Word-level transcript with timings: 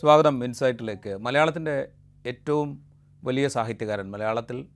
സ്വാഗതം 0.00 0.44
ഇൻസൈറ്റിലേക്ക്. 0.44 1.16
മലയാളത്തിന്റെ 1.16 1.88
ഏറ്റവും 2.26 2.84
വലിയ 3.24 3.48
സാഹിത്യകാരൻ 3.48 4.10
മലയാളത്തിൽ 4.10 4.66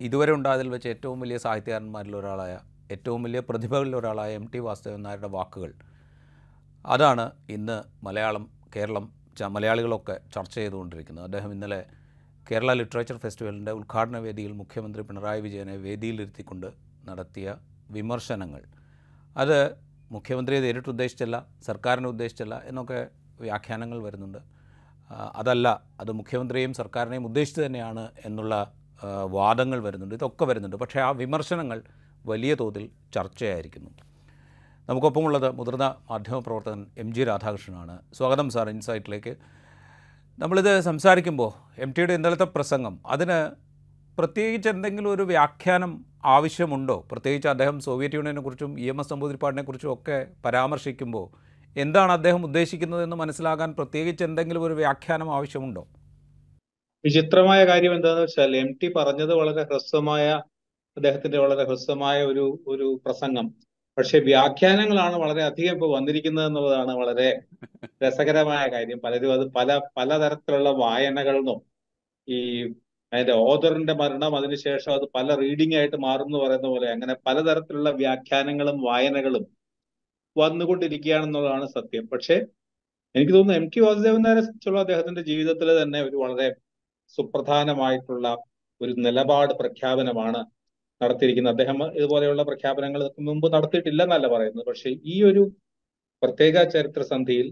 ഇതുവരെ 0.00 0.32
ഉണ്ടായതിൽ 0.32 0.68
വെച്ച് 0.68 0.88
ഏറ്റവും 0.88 1.20
വലിയ 1.20 1.38
സാഹിത്യകാരന്മാരിൽ 1.38 2.16
ഒരാളായ 2.16 2.60
ഏറ്റവും 2.90 3.22
വലിയ 3.22 3.40
പ്രതിഭകളിൽ 3.40 3.96
ഒരാളായ 3.96 4.34
എം 4.34 4.50
ടി 4.54 4.58
വാസുദേവൻ 4.58 5.02
നായരുടെ 5.02 5.28
വാക്കുകൾ. 5.28 5.74
അതാണ് 6.86 7.30
ഇന്ന് 7.50 8.04
മലയാളം 8.04 8.50
കേരളം 8.76 9.12
ച- 9.38 9.42
മലയാളികളൊക്കെ 9.42 10.20
ചർച്ച 10.34 10.54
ചെയ്തുകൊണ്ടിരിക്കുന്നത്. 10.54 11.24
അദ്ദേഹം 11.24 11.52
ഇന്നലെ 11.52 11.86
കേരള 12.50 12.72
ലിറ്ററേച്ചർ 12.72 13.16
ഫെസ്റ്റിവലിന്റെ 13.16 13.72
ഉദ്ഘാടന 13.72 14.18
വേദിയിൽ 14.18 14.52
മുഖ്യമന്ത്രി 14.52 15.02
പിണറായി 15.02 15.40
വിജയനെ 15.40 15.76
വേദിയിലിരുത്തിക്കൊണ്ട് 15.76 16.66
നടത്തിയ 17.04 17.56
വിമർശനങ്ങൾ. 17.90 18.62
അത് 19.36 19.74
മുഖ്യമന്ത്രിയെ 20.10 20.60
നേരിട്ട് 20.60 20.88
ഉദ്ദേശിച്ചല്ല 20.88 21.46
സർക്കാരിനെ 21.62 22.08
ഉദ്ദേശിച്ചല്ല 22.08 22.62
എന്നൊക്കെ 22.64 23.08
വ്യാഖ്യാനങ്ങൾ 23.40 24.02
വരുന്നുണ്ട്. 24.02 24.38
അതല്ല 25.34 25.82
അത് 26.00 26.12
മുഖ്യമന്ത്രിയെയും 26.12 26.74
സർക്കാരിനെയും 26.74 27.26
ഉദ്ദേശിച്ച് 27.26 27.60
തന്നെയാണ് 27.60 28.08
എന്നുള്ള 28.24 28.72
വാദങ്ങൾ 29.30 29.80
വരുന്നുണ്ട്. 29.80 30.14
ഇതൊക്കെ 30.14 30.44
വരുന്നുണ്ട്. 30.44 30.76
പക്ഷേ 30.76 31.00
ആ 31.00 31.10
വിമർശനങ്ങൾ 31.10 31.82
വലിയ 32.26 32.54
തോതിൽ 32.54 32.90
ചർച്ചയായിരിക്കുന്നു. 33.14 33.90
നമുക്കൊപ്പമുള്ളത് 34.88 35.50
മുതിർന്ന 35.50 35.94
മാധ്യമപ്രവർത്തകൻ 36.10 36.86
എം 36.98 37.14
ജി 37.14 37.24
രാധാകൃഷ്ണനാണ്. 37.24 37.98
സ്വാഗതം 38.14 38.50
സാർ 38.50 38.70
ഇൻസൈറ്റിലേക്ക്. 38.70 39.36
നമ്മളിത് 40.38 40.80
സംസാരിക്കുമ്പോൾ 40.80 41.80
എം 41.80 41.90
ടിയുടെ 41.90 42.12
ഇന്നലത്തെ 42.12 42.44
പ്രസംഗം 42.44 42.98
അതിന് 43.06 43.50
പ്രത്യേകിച്ച് 44.18 44.68
എന്തെങ്കിലും 44.68 45.10
ഒരു 45.10 45.22
വ്യാഖ്യാനം 45.22 46.04
ആവശ്യമുണ്ടോ? 46.24 47.06
പ്രത്യേകിച്ച് 47.12 47.48
അദ്ദേഹം 47.48 47.80
സോവിയറ്റ് 47.80 48.14
യൂണിയനെക്കുറിച്ചും 48.14 48.80
ഇ 48.80 48.88
എം 48.88 49.00
എസ് 49.00 49.12
നമ്പൂതിരിപ്പാടിനെക്കുറിച്ചും 49.12 49.92
ഒക്കെ 49.92 50.26
പരാമർശിക്കുമ്പോൾ 50.44 51.43
എന്താണ് 51.76 52.12
അദ്ദേഹം 52.12 52.42
ഉദ്ദേശിക്കുന്നതെന്ന് 52.44 53.16
മനസ്സിലാകാൻ 53.16 53.70
പ്രത്യേകിച്ച് 53.74 54.24
എന്തെങ്കിലും 54.24 54.62
ഒരു 54.62 54.74
വ്യാഖ്യാനം 54.74 55.28
ആവശ്യമുണ്ടോ? 55.34 55.82
വിചിത്രമായ 57.04 57.60
കാര്യം 57.66 57.94
എന്താണെന്ന് 57.94 58.22
വെച്ചാൽ 58.22 58.52
എം 58.56 58.68
ടി 58.82 58.88
പറഞ്ഞത് 58.96 59.32
വളരെ 59.34 59.62
ഹ്രസ്വമായ 59.62 60.26
അദ്ദേഹത്തിന്റെ 60.96 61.38
വളരെ 61.38 61.64
ഹ്രസ്വമായ 61.64 62.18
ഒരു 62.24 62.44
ഒരു 62.66 62.86
പ്രസംഗം. 63.06 63.46
പക്ഷെ 63.96 64.18
വ്യാഖ്യാനങ്ങളാണ് 64.18 65.16
വളരെ 65.16 65.42
അധികം 65.42 65.74
ഇപ്പൊ 65.74 65.88
വന്നിരിക്കുന്നത് 65.96 66.46
എന്നുള്ളതാണ് 66.46 66.92
വളരെ 66.92 67.28
രസകരമായ 68.04 68.64
കാര്യം. 68.68 68.98
പലരും 69.04 69.32
അത് 69.32 69.44
പല 69.52 69.80
പലതരത്തിലുള്ള 69.96 70.70
വായനകളിൽ 70.70 71.38
നിന്നും 71.38 71.60
ഈ 72.28 72.38
അതിന്റെ 73.12 73.34
ഓതറിന്റെ 73.48 73.94
മരണം 73.94 74.32
അതിനുശേഷം 74.36 74.92
അത് 74.92 75.04
പല 75.14 75.34
റീഡിംഗ് 75.34 75.76
ആയിട്ട് 75.76 75.96
എന്ന് 75.96 76.38
പറയുന്ന 76.38 76.68
പോലെ 76.68 76.88
അങ്ങനെ 76.90 77.14
പലതരത്തിലുള്ള 77.26 77.90
വ്യാഖ്യാനങ്ങളും 77.90 78.78
വായനകളും 78.82 79.44
വന്നുകൊണ്ടിരിക്കുകയാണെന്നുള്ളതാണ് 80.36 81.66
സത്യം. 81.76 82.04
പക്ഷേ 82.12 82.36
എനിക്ക് 83.14 83.32
തോന്നുന്നു 83.34 83.60
എം 83.60 83.66
ടി 83.74 83.80
വാസുദേവൻ 83.84 84.22
നായരെ 84.26 84.40
സംബന്ധിച്ചുള്ള 84.40 84.80
അദ്ദേഹത്തിന്റെ 84.84 85.22
ജീവിതത്തിൽ 85.30 85.68
തന്നെ 85.82 86.00
ഒരു 86.08 86.16
വളരെ 86.22 86.48
സുപ്രധാനമായിട്ടുള്ള 87.18 88.26
ഒരു 88.80 88.92
നിലപാട് 89.06 89.52
പ്രഖ്യാപനമാണ് 89.60 90.40
നടത്തിയിരിക്കുന്നത്. 91.00 91.54
അദ്ദേഹം 91.54 91.78
ഇതുപോലെയുള്ള 91.98 92.42
പ്രഖ്യാപനങ്ങൾ 92.42 93.02
മുമ്പ് 93.28 93.46
നടത്തിയിട്ടില്ല 93.54 94.02
എന്നല്ല 94.06 94.26
പറയുന്നത്. 94.34 94.66
പക്ഷെ 94.70 94.90
ഈ 95.12 95.16
ഒരു 95.30 95.42
പ്രത്യേക 96.22 96.56
ചരിത്ര 96.74 97.02
സന്ധിയിൽ 97.12 97.48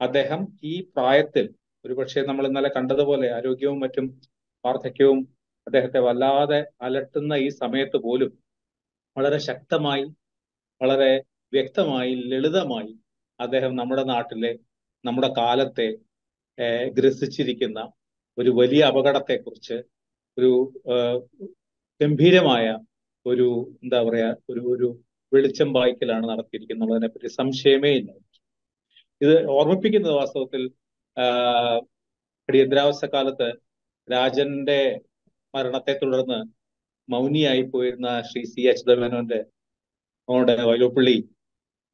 അദ്ദേഹം 0.00 0.40
ഈ 0.62 0.74
പ്രായത്തിൽ 0.96 1.46
ഒരുപക്ഷെ 1.84 2.20
നമ്മൾ 2.28 2.44
ഇന്നലെ 2.48 2.70
കണ്ടതുപോലെ 2.76 3.26
ആരോഗ്യവും 3.36 3.78
മറ്റും 3.80 4.06
വാർദ്ധക്യവും 4.64 5.20
അദ്ദേഹത്തെ 5.66 6.00
വല്ലാതെ 6.06 6.60
അലട്ടുന്ന 6.86 7.32
ഈ 7.44 7.48
സമയത്ത് 7.62 7.98
പോലും 8.06 8.30
വളരെ 9.16 9.38
ശക്തമായി 9.48 10.04
വളരെ 10.80 11.12
വ്യക്തമായി 11.52 12.14
ലളിതമായി 12.24 12.92
അദ്ദേഹം 13.40 13.76
നമ്മുടെ 13.76 14.02
നാട്ടിലെ 14.04 14.52
നമ്മുടെ 15.04 15.28
കാലത്തെ 15.38 15.88
ഗ്രസിച്ചിരിക്കുന്ന 16.94 17.80
ഒരു 18.38 18.50
വലിയ 18.50 18.82
അപകടത്തെക്കുറിച്ച് 18.82 19.76
ഒരു 20.36 20.50
ഗംഭീരമായ 22.00 22.66
ഒരു 23.26 23.46
എന്താ 23.82 24.02
പറയാ 24.02 24.34
ഒരു 24.48 24.60
ഒരു 24.74 24.88
വെളിച്ചം 25.32 25.72
വായിക്കലാണ് 25.72 26.28
നടത്തിയിരിക്കുന്നുള്ളതിനെ 26.28 27.08
പറ്റി 27.08 27.28
സംശയമേ 27.28 27.90
ഇല്ല. 27.90 28.10
ഇത് 29.20 29.34
ഓർമ്മിപ്പിക്കുന്നത് 29.48 30.14
വാസ്തവത്തിൽ 30.14 30.62
അടിയന്തരാവസ്ഥ 32.48 33.06
കാലത്ത് 33.06 33.48
രാജന്റെ 34.08 34.80
മരണത്തെ 35.54 35.92
തുടർന്ന് 36.02 36.38
മൗനിയായി 37.08 37.62
പോയിരുന്ന 37.62 38.22
ശ്രീ 38.22 38.42
സി 38.44 38.62
അച്യുതമേനോന്റെ 38.66 39.40
നമ്മുടെ 40.28 40.54
വൈലോപ്പള്ളി 40.64 41.16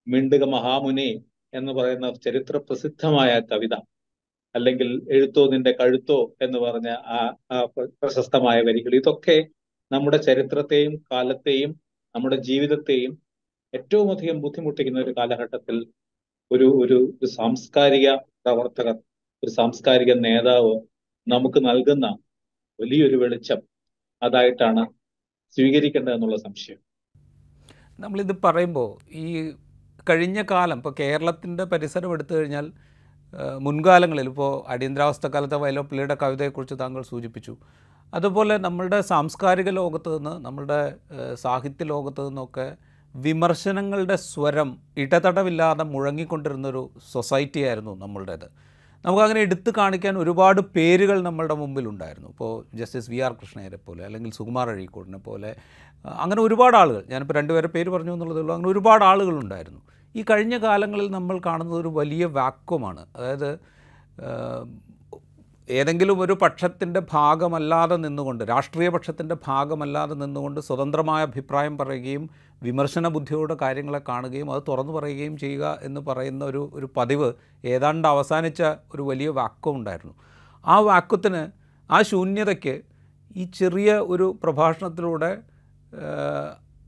മിണ്ടുക 0.09 0.45
മഹാമുനി 0.57 1.09
എന്ന് 1.53 1.73
പറയുന്ന 1.73 2.07
ചരിത്ര 2.27 2.57
പ്രസിദ്ധമായ 2.57 3.33
കവിത. 3.51 3.75
അല്ലെങ്കിൽ 4.55 4.89
എഴുത്തോ 5.17 5.43
നിന്റെ 5.53 5.73
കഴുത്തോ 5.81 6.19
എന്ന് 6.43 6.59
പറഞ്ഞ 6.59 6.89
ആ 7.17 7.19
പ്രശസ്തമായ 8.03 8.59
വരികൾ. 8.69 8.93
ഇതൊക്കെ 8.95 9.37
നമ്മുടെ 9.91 10.19
ചരിത്രത്തെയും 10.29 10.95
കാലത്തെയും 11.13 11.71
നമ്മുടെ 12.15 12.37
ജീവിതത്തെയും 12.49 13.13
ഏറ്റവും 13.75 14.09
അധികം 14.11 14.37
ബുദ്ധിമുട്ടിക്കുന്ന 14.43 14.99
ഒരു 15.01 15.13
കാലഘട്ടത്തിൽ 15.19 15.77
ഒരു 16.51 16.67
ഒരു 16.83 16.99
ഒരു 17.21 17.29
സാംസ്കാരിക 17.39 18.09
പ്രവർത്തകർ 18.45 18.97
ഒരു 19.43 19.51
സാംസ്കാരിക 19.51 20.13
നേതാവ് 20.27 20.75
നമുക്ക് 21.27 21.61
നൽകുന്ന 21.69 22.07
വലിയൊരു 22.79 23.17
വെളിച്ചം 23.17 23.61
അതായിട്ടാണ് 24.23 24.83
സ്വീകരിക്കേണ്ടതെന്നുള്ള 25.57 26.37
സംശയം. 26.47 26.81
നമ്മളിത് 27.99 28.35
പറയുമ്പോൾ 28.45 28.91
ഈ 29.23 29.25
കഴിഞ്ഞ 30.11 30.43
കാലം 30.51 30.77
ഇപ്പോൾ 30.77 30.95
കേരളത്തിന്റെ 31.01 31.65
പരിസരം 31.65 32.13
എടുത്തു 32.13 32.35
കഴിഞ്ഞാൽ 32.35 32.67
മുൻകാലങ്ങളിൽ 33.61 34.29
ഇപ്പോൾ 34.29 34.71
അടിയന്തരാവസ്ഥ 34.71 35.27
കാലത്തെ 35.27 35.57
വയലോപ്പിള്ളിയുടെ 35.57 36.17
കവിതയെക്കുറിച്ച് 36.23 36.75
താങ്കൾ 36.81 37.03
സൂചിപ്പിച്ചു. 37.03 37.57
അതുപോലെ 38.15 38.59
നമ്മളുടെ 38.59 39.01
സാംസ്കാരിക 39.01 39.69
ലോകത്ത് 39.71 40.19
നിന്ന് 40.19 40.45
നമ്മളുടെ 40.45 40.81
സാഹിത്യ 41.35 41.85
ലോകത്ത് 41.85 42.29
നിന്നൊക്കെ 42.29 42.67
വിമർശനങ്ങളുടെ 43.17 44.17
സ്വരം 44.17 44.71
ഇടതടവില്ലാതെ 44.97 45.85
മുഴങ്ങിക്കൊണ്ടിരുന്നൊരു 45.85 46.91
സൊസൈറ്റി 47.13 47.61
ആയിരുന്നു 47.61 47.95
നമ്മളുടേത്. 48.05 48.49
നമുക്കങ്ങനെ 49.05 49.41
എടുത്തു 49.41 49.71
കാണിക്കാൻ 49.77 50.19
ഒരുപാട് 50.19 50.61
പേരുകൾ 50.61 51.23
നമ്മളുടെ 51.23 51.55
മുമ്പിലുണ്ടായിരുന്നു. 51.55 52.29
ഇപ്പോൾ 52.29 52.77
ജസ്റ്റിസ് 52.77 53.11
വി 53.11 53.17
ആർ 53.17 53.33
കൃഷ്ണയരെ 53.33 53.77
പോലെ 53.77 54.05
അല്ലെങ്കിൽ 54.05 54.33
സുകുമാർ 54.33 54.71
അഴീക്കോടിനെ 54.71 55.19
പോലെ 55.19 55.57
അങ്ങനെ 56.07 56.43
ഒരുപാട് 56.43 56.77
ആളുകൾ. 56.77 57.05
ഞാനിപ്പോൾ 57.09 57.35
രണ്ടുപേരെ 57.35 57.69
പേര് 57.69 57.89
പറഞ്ഞു 57.89 58.13
എന്നുള്ളതേ 58.13 58.41
ഉള്ളൂ. 58.41 58.55
അങ്ങനെ 58.55 58.71
ഒരുപാട് 58.71 59.05
ആളുകളുണ്ടായിരുന്നു. 59.05 59.81
ഈ 60.17 60.25
കഴിഞ്ഞ 60.31 60.59
കാലങ്ങളിൽ 60.59 61.11
നമ്മൾ 61.11 61.41
കാണുന്നത് 61.47 61.81
ഒരു 61.81 61.89
വലിയ 61.89 62.25
വാക്വമാണ്. 62.25 63.07
അതായത് 63.17 63.59
ഏതെങ്കിലും 65.71 66.21
ഒരു 66.21 66.33
പക്ഷത്തിന്റെ 66.33 67.03
ഭാഗമല്ലാതെ 67.13 67.97
നിന്നുകൊണ്ട് 67.97 68.45
രാഷ്ട്രീയ 68.45 68.89
പക്ഷത്തിന്റെ 68.89 69.37
ഭാഗമല്ലാതെ 69.47 70.15
നിന്നുകൊണ്ട് 70.15 70.61
സ്വതന്ത്രമായ 70.61 71.23
അഭിപ്രായം 71.23 71.79
പറയുകയും 71.79 72.31
വിമർശന 72.63 73.09
ബുദ്ധിയോടെ 73.09 73.57
കാര്യങ്ങളെ 73.63 74.01
കാണുകയും 74.09 74.53
അത് 74.53 74.63
തുറന്നു 74.69 74.93
പറയുകയും 74.93 75.37
ചെയ്യുക 75.37 75.79
എന്ന് 75.83 76.01
പറയുന്ന 76.01 76.45
ഒരു 76.45 76.71
ഒരു 76.75 76.89
പതിവ് 76.97 77.33
ഏതാണ്ട് 77.65 78.09
അവസാനിച്ച 78.09 78.63
ഒരു 78.95 79.03
വലിയ 79.03 79.29
വാക്വം 79.29 79.77
ഉണ്ടായിരുന്നു. 79.77 80.15
ആ 80.67 80.79
വാക്വത്തിന് 80.79 81.43
ആ 81.93 82.03
ശൂന്യതയ്ക്ക് 82.03 82.83
ഈ 83.37 83.45
ചെറിയ 83.45 83.93
ഒരു 83.95 84.39
പ്രഭാഷണത്തിലൂടെ 84.43 85.39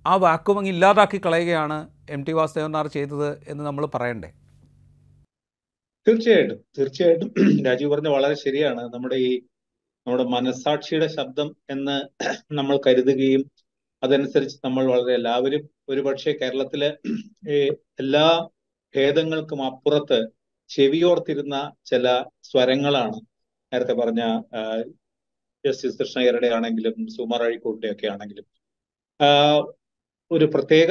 ആ 0.07 0.15
വാക്വം 0.17 0.59
അങ്ങ് 0.59 0.71
ഇല്ലാതാക്കി 0.71 1.21
കളയുകയാണ് 1.27 1.89
എം 2.11 2.25
ടി 2.25 2.33
വാസുദേവൻ 2.33 2.73
നായർ 2.73 2.87
ചെയ്തത് 2.87 3.43
എന്ന് 3.49 3.65
നമ്മൾ 3.65 3.87
പറയണ്ടേ? 3.87 4.31
തീർച്ചയായിട്ടും 6.09 6.59
തീർച്ചയായിട്ടും. 6.79 7.31
രാജീവ് 7.67 7.91
പറഞ്ഞ 7.91 8.09
വളരെ 8.09 8.35
ശരിയാണ്. 8.35 8.95
നമ്മുടെ 8.95 9.15
ഈ 9.15 9.41
നമ്മുടെ 10.07 10.25
മനസാക്ഷിയുടെ 10.25 11.07
ശബ്ദം 11.07 11.57
എന്ന് 11.71 11.97
നമ്മൾ 12.55 12.81
കരുതുകയും 12.87 13.51
അതനുസരിച്ച് 14.03 14.57
നമ്മൾ 14.65 14.85
വളരെ 14.93 15.13
എല്ലാവരും 15.19 15.63
ഒരുപക്ഷെ 15.89 16.33
കേരളത്തിലെ 16.41 16.91
എല്ലാ 18.03 18.27
ഭേദങ്ങൾക്കും 18.95 19.61
അപ്പുറത്ത് 19.67 20.19
ചെവിയോർത്തിരുന്ന 20.71 21.57
ചില 21.91 22.07
സ്വരങ്ങളാണ്. 22.51 23.19
നേരത്തെ 23.73 23.95
പറഞ്ഞ 24.01 24.23
ജസ്റ്റിസ് 25.65 25.99
കൃഷ്ണയ്യരുടെ 26.01 26.49
ആണെങ്കിലും 26.57 26.95
സുമാർ 27.17 27.43
അഴിക്കോട്ടിന്റെ 27.49 27.91
ഒക്കെ 27.95 28.07
ആണെങ്കിലും. 28.15 28.47
ഒരു 30.31 30.47
പ്രത്യേക 30.55 30.91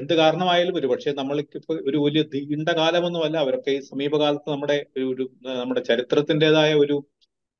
എന്ത് 0.00 0.12
കാരണമായാലും 0.14 0.74
ഒരു 0.80 0.88
പക്ഷേ 0.92 1.10
നമ്മൾക്ക് 1.20 1.56
ഇപ്പൊ 1.60 1.74
ഒരു 1.90 1.98
വലിയ 2.04 2.22
നീണ്ട 2.50 2.70
കാലമൊന്നുമല്ല 2.80 3.36
അവരൊക്കെ 3.44 3.70
ഈ 3.70 3.80
സമീപകാലത്ത് 3.90 4.48
നമ്മുടെ 4.54 4.76
ഒരു 4.96 5.06
ഒരു 5.14 5.24
നമ്മുടെ 5.60 5.82
ചരിത്രത്തിന്റെതായ 5.90 6.72
ഒരു 6.84 6.96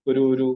ഒരു 0.07 0.23
ഒരു 0.35 0.47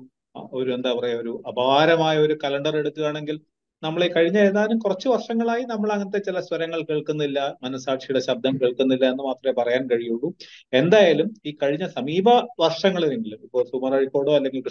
ഒരു 0.59 0.71
എന്താ 0.77 0.91
പറയാ 0.99 1.17
ഒരു 1.23 1.33
അപാരമായ 1.51 2.17
ഒരു 2.27 2.35
കലണ്ടർ 2.45 2.75
എടുക്കുകയാണെങ്കിൽ 2.83 3.37
നമ്മൾ 3.83 4.03
കഴിഞ്ഞ 4.09 4.39
ഏതാനും 4.41 4.79
കുറച്ച് 4.79 5.09
വർഷങ്ങളായി 5.09 5.63
നമ്മൾ 5.71 5.89
അങ്ങനത്തെ 5.95 6.21
ചില 6.21 6.41
സ്വരങ്ങൾ 6.41 6.81
കേൾക്കുന്നില്ല 6.83 7.39
മനസാക്ഷിയുടെ 7.63 8.21
ശബ്ദം 8.27 8.55
കേൾക്കുന്നില്ല 8.61 9.05
എന്ന് 9.11 9.25
മാത്രമേ 9.25 9.55
പറയാൻ 9.61 9.83
കഴിയുള്ളൂ. 9.91 10.29
എന്തായാലും 10.73 11.29
ഈ 11.47 11.53
കഴിഞ്ഞ 11.63 11.87
സമീപ 11.97 12.27
വർഷങ്ങളിലെങ്കിലും 12.61 13.41
ഇപ്പോൾ 13.45 13.65
സുമർ 13.71 13.95
അഴിക്കോടോ 13.95 14.35
അല്ലെങ്കിൽ 14.37 14.63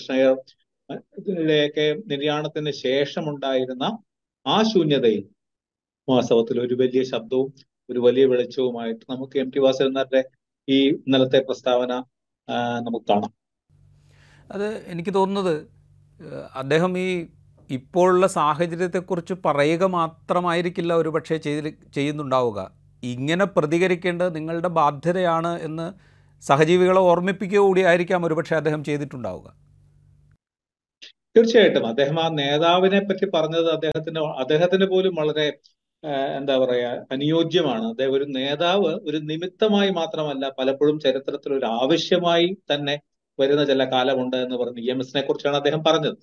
അഹ് 0.89 0.99
ഇതിലെയൊക്കെ 1.19 1.85
നിര്യാണത്തിന് 2.07 2.71
ശേഷമുണ്ടായിരുന്ന 2.79 3.85
ആ 4.45 4.55
ശൂന്യതയിൽ 4.63 5.21
വാസ്തവത്തിൽ 6.07 6.57
ഒരു 6.59 6.75
വലിയ 6.75 7.01
ശബ്ദവും 7.03 7.49
ഒരു 7.89 7.99
വലിയ 7.99 8.25
വെളിച്ചവുമായിട്ട് 8.25 9.03
നമുക്ക് 9.09 9.35
എം 9.39 9.49
ടി 9.49 9.59
വാസുരന്നാരുടെ 9.59 10.21
ഈ 10.67 10.77
ഇന്നലത്തെ 10.97 11.39
പ്രസ്താവന 11.39 11.91
നമുക്ക് 12.79 13.05
കാണാം. 13.11 13.31
അത് 14.49 14.67
എനിക്ക് 14.87 15.13
തോന്നുന്നത് 15.13 15.55
അദ്ദേഹം 16.55 16.91
ഈ 16.97 17.07
ഇപ്പോഴുള്ള 17.71 18.27
സാഹചര്യത്തെക്കുറിച്ച് 18.37 19.35
പറയുക 19.45 19.83
മാത്രമായിരിക്കില്ല 19.97 20.93
ഒരു 20.93 21.09
പക്ഷേ 21.09 21.37
ചെയ്ത് 21.37 21.69
ചെയ്യുന്നുണ്ടാവുക. 21.93 22.59
ഇങ്ങനെ 23.03 23.45
പ്രതികരിക്കേണ്ടത് 23.55 24.35
നിങ്ങളുടെ 24.35 24.69
ബാധ്യതയാണ് 24.79 25.59
എന്ന് 25.61 25.87
സഹജീവികളെ 26.43 27.01
ഓർമ്മിപ്പിക്കുക 27.09 27.59
കൂടി 27.59 27.81
ആയിരിക്കാം 27.81 28.25
ഒരുപക്ഷെ 28.25 28.55
അദ്ദേഹം 28.55 28.83
ചെയ്തിട്ടുണ്ടാവുക. 28.83 29.47
തീർച്ചയായിട്ടും. 31.35 31.87
അദ്ദേഹം 31.87 32.17
ആ 32.23 32.27
നേതാവിനെ 32.39 32.99
പറ്റി 32.99 33.25
പറഞ്ഞത് 33.35 33.69
അദ്ദേഹത്തിന് 33.71 34.19
അദ്ദേഹത്തിന് 34.43 34.85
പോലും 34.85 35.15
വളരെ 35.15 35.45
എന്താ 36.37 36.55
പറയാ 36.57 36.89
അനുയോജ്യമാണ്. 37.11 37.85
അദ്ദേഹം 37.91 38.13
ഒരു 38.13 38.25
നേതാവ് 38.37 38.91
ഒരു 39.09 39.17
നിമിത്തമായി 39.29 39.89
മാത്രമല്ല 39.89 40.45
പലപ്പോഴും 40.59 40.99
ചരിത്രത്തിൽ 40.99 41.53
ഒരു 41.53 41.65
ആവശ്യമായി 41.81 42.47
തന്നെ 42.71 42.95
വരുന്ന 43.39 43.63
ചില 43.65 43.83
കാലമുണ്ട് 43.93 44.37
എന്ന് 44.37 44.55
പറഞ്ഞ് 44.55 44.81
ഇ 44.81 44.89
എം 44.91 44.99
എസിനെ 44.99 45.21
കുറിച്ചാണ് 45.21 45.55
അദ്ദേഹം 45.55 45.83
പറഞ്ഞത്. 45.83 46.17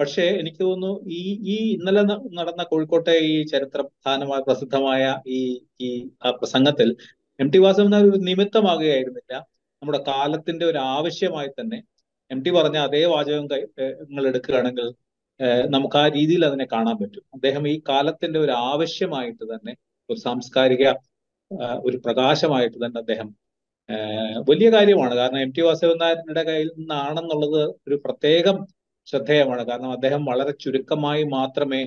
പക്ഷേ 0.00 0.24
എനിക്ക് 0.40 0.60
തോന്നുന്നു 0.62 0.90
ഈ 1.18 1.22
ഈ 1.54 1.56
ഇന്നലെ 1.74 2.02
നടന്ന 2.38 2.62
കോഴിക്കോട്ടെ 2.70 3.14
ഈ 3.30 3.34
ചരിത്ര 3.52 3.80
പ്രധാനമായ 3.88 4.40
പ്രസിദ്ധമായ 4.48 5.02
ഈ 5.38 5.40
ഈ 5.86 5.88
ആ 6.24 6.30
പ്രസംഗത്തിൽ 6.40 6.88
എം 7.38 7.48
ടി 7.54 7.58
വാസവൻ 7.58 7.94
ഒരു 8.00 8.18
നിമിത്തമാകുകയായിരുന്നില്ല. 8.28 9.34
നമ്മുടെ 9.82 10.00
കാലത്തിന്റെ 10.08 10.64
ഒരു 10.70 10.80
ആവശ്യമായി 10.94 11.50
തന്നെ 11.60 11.78
എം 12.30 12.40
ടി 12.44 12.50
പറഞ്ഞ 12.50 12.78
അതേ 12.88 13.02
വാചകം 13.14 13.44
നിങ്ങൾ 14.08 14.24
എടുക്കുകയാണെങ്കിൽ 14.30 14.88
നമുക്ക് 15.74 15.96
ആ 16.02 16.06
രീതിയിൽ 16.16 16.42
അതിനെ 16.48 16.66
കാണാൻ 16.74 16.96
പറ്റും. 17.02 17.24
അദ്ദേഹം 17.36 17.64
ഈ 17.72 17.76
കാലത്തിന്റെ 17.90 18.38
ഒരു 18.46 18.54
ആവശ്യമായിട്ട് 18.70 19.44
തന്നെ 19.52 19.72
ഒരു 20.08 20.18
സാംസ്കാരിക 20.26 20.84
ഒരു 21.88 21.96
പ്രകാശമായിട്ട് 22.06 22.78
തന്നെ 22.84 22.98
അദ്ദേഹം 23.02 23.28
വലിയ 24.50 24.68
കാര്യമാണ്. 24.76 25.14
കാരണം 25.20 25.40
എം 25.46 25.52
ടി 25.56 25.62
വാസവൻ 25.68 25.96
നായരുടെ 26.02 26.42
കയ്യിൽ 26.50 26.68
നിന്നാണെന്നുള്ളത് 26.78 27.62
ഒരു 27.88 27.96
പ്രത്യേകം 28.04 28.56
ശ്രദ്ധേയമാണ്. 29.10 29.62
കാരണം 29.70 29.92
അദ്ദേഹം 29.92 30.24
വളരെ 30.24 30.52
ചുരുക്കമായി 30.64 31.24
മാത്രമേ 31.36 31.82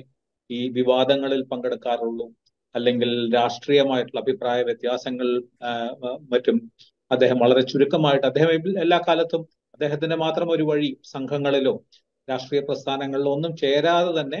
ഈ 0.50 0.60
വിവാദങ്ങളിൽ 0.68 1.42
പങ്കെടുക്കാറുള്ളൂ. 1.52 2.26
അല്ലെങ്കിൽ 2.74 3.10
രാഷ്ട്രീയമായിട്ടുള്ള 3.34 4.20
അഭിപ്രായ 4.20 4.62
വ്യത്യാസങ്ങൾ 4.62 5.28
മറ്റും 6.32 6.56
അദ്ദേഹം 7.10 7.38
വളരെ 7.38 7.60
ചുരുക്കമായിട്ട് 7.60 8.26
അദ്ദേഹം 8.26 8.50
എല്ലാ 8.84 8.98
കാലത്തും 9.08 9.42
അദ്ദേഹത്തിന്റെ 9.74 10.16
മാത്രം 10.16 10.48
ഒരു 10.50 10.62
വഴി 10.62 10.96
സംഘങ്ങളിലോ 11.12 11.74
രാഷ്ട്രീയ 12.28 12.60
പ്രസ്ഥാനങ്ങളിലോ 12.60 13.30
ഒന്നും 13.32 13.56
ചേരാതെ 13.56 14.20
തന്നെ 14.20 14.40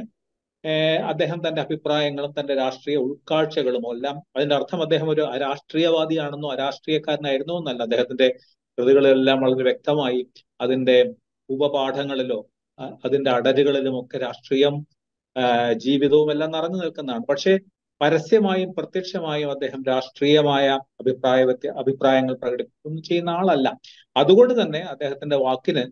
അദ്ദേഹം 1.08 1.48
തന്റെ 1.48 1.60
അഭിപ്രായങ്ങളും 1.60 2.30
തന്റെ 2.40 2.54
രാഷ്ട്രീയ 2.54 2.96
ഉൾക്കാഴ്ചകളും 2.96 3.84
എല്ലാം 3.92 4.16
അതിന്റെ 4.36 4.54
അർത്ഥം 4.54 4.82
അദ്ദേഹം 4.82 5.08
ഒരു 5.10 5.22
രാഷ്ട്രീയവാദിയാണെന്നോ 5.40 6.50
അരാഷ്ട്രീയക്കാരനായിരുന്നോ 6.52 7.58
എന്നല്ല. 7.58 7.82
അദ്ദേഹത്തിന്റെ 7.82 8.28
കൃതികളെല്ലാം 8.78 9.38
വളരെ 9.40 9.62
വ്യക്തമായി 9.62 10.20
അതിന്റെ 10.60 10.96
ഉപപാഠങ്ങളിലോ 11.48 12.38
അതിന്റെ 13.04 13.30
അടരുകളിലും 13.30 13.94
ഒക്കെ 14.00 14.18
രാഷ്ട്രീയം 14.18 14.74
ജീവിതവും 15.84 16.28
എല്ലാം 16.34 16.50
നിറഞ്ഞു 16.56 16.78
നിൽക്കുന്നതാണ്. 16.82 17.24
പക്ഷേ 17.30 17.52
പരസ്യമായും 18.00 18.70
പ്രത്യക്ഷമായും 18.78 19.50
അദ്ദേഹം 19.50 19.80
രാഷ്ട്രീയമായ 19.90 20.66
അഭിപ്രായ 21.02 21.40
വ്യത്യ 21.44 21.68
അഭിപ്രായങ്ങൾ 21.82 22.34
പ്രകടിപ്പിക്കുന്നു 22.34 23.00
ചെയ്യുന്ന 23.00 23.30
ആളല്ല. 23.30 23.68
അതുകൊണ്ട് 24.16 24.54
തന്നെ 24.62 24.80
അദ്ദേഹത്തിന്റെ 24.92 25.36
വാക്കിന് 25.46 25.84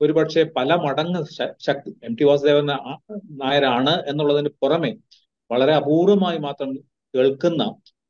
ഒരുപക്ഷെ 0.00 0.42
പല 0.56 0.70
മടങ്ങ് 0.84 1.20
ശക്തി 1.66 1.90
എം 2.08 2.12
ടി 2.14 2.24
വാസുദേവൻ 2.24 2.66
നായരാണ് 3.42 3.94
എന്നുള്ളതിന് 4.10 4.50
പുറമെ 4.62 4.92
വളരെ 5.50 5.72
അപൂർവമായി 5.72 6.38
മാത്രം 6.38 6.70
കേൾക്കുന്ന 7.14 7.62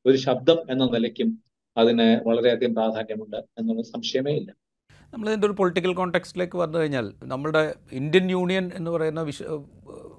ഒരു 0.04 0.16
ശബ്ദം 0.26 0.58
എന്ന 0.72 0.84
നിലയ്ക്കും 0.94 1.30
അതിന് 1.76 2.06
വളരെയധികം 2.28 2.72
പ്രാധാന്യമുണ്ട് 2.74 3.38
എന്നുള്ള 3.60 3.82
സംശയമേ 3.94 4.32
ഇല്ല. 4.40 4.50
നമ്മളിതിന്റെ 5.12 5.46
ഒരു 5.46 5.54
പൊളിറ്റിക്കൽ 5.54 5.94
കോണ്ടെക്സ്റ്റിലേക്ക് 5.94 6.56
വന്നു 6.58 6.78
കഴിഞ്ഞാൽ 6.78 7.12
നമ്മുടെ 7.22 7.74
ഇന്ത്യൻ 7.92 8.30
യൂണിയൻ 8.30 8.70
എന്ന് 8.74 8.90
പറയുന്ന 8.90 9.20
വിശ 9.20 9.42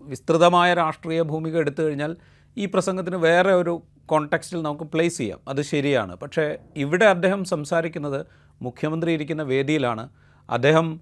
വിസ്തൃതമായ 0.02 0.74
രാഷ്ട്രീയ 0.74 1.22
ഭൂമിക 1.22 1.58
എടുത്തു 1.58 1.82
കഴിഞ്ഞാൽ 1.82 2.16
ഈ 2.58 2.66
പ്രസംഗത്തിന് 2.66 3.16
വേറെ 3.16 3.54
ഒരു 3.54 3.84
കോണ്ടെക്സ്റ്റിൽ 4.06 4.62
നമുക്ക് 4.62 4.84
പ്ലേസ് 4.84 5.18
ചെയ്യാം. 5.18 5.40
അത് 5.48 5.62
ശരിയാണ്. 5.62 6.16
പക്ഷേ 6.16 6.58
ഇവിടെ 6.76 7.06
അദ്ദേഹം 7.06 7.46
സംസാരിക്കുന്നത് 7.46 8.26
മുഖ്യമന്ത്രി 8.62 9.12
ഇരിക്കുന്ന 9.12 9.44
വേദിയിലാണ്. 9.44 10.10
അദ്ദേഹം 10.50 11.02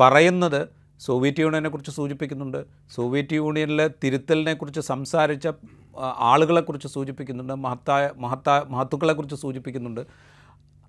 പറയുന്നത് 0.00 0.68
സോവിയറ്റ് 1.00 1.40
യൂണിയനെക്കുറിച്ച് 1.40 1.90
സൂചിപ്പിക്കുന്നുണ്ട്. 1.90 2.64
സോവിയറ്റ് 2.94 3.32
യൂണിയനിലെ 3.32 3.90
തിരുത്തലിനെക്കുറിച്ച് 4.04 4.80
സംസാരിച്ച 4.80 5.48
ആളുകളെക്കുറിച്ച് 5.98 6.88
സൂചിപ്പിക്കുന്നുണ്ട്. 6.88 7.54
മഹത്തായ 7.54 8.10
മഹത്തായ 8.16 8.62
മഹത്തുക്കളെക്കുറിച്ച് 8.68 9.36
സൂചിപ്പിക്കുന്നുണ്ട്. 9.36 10.06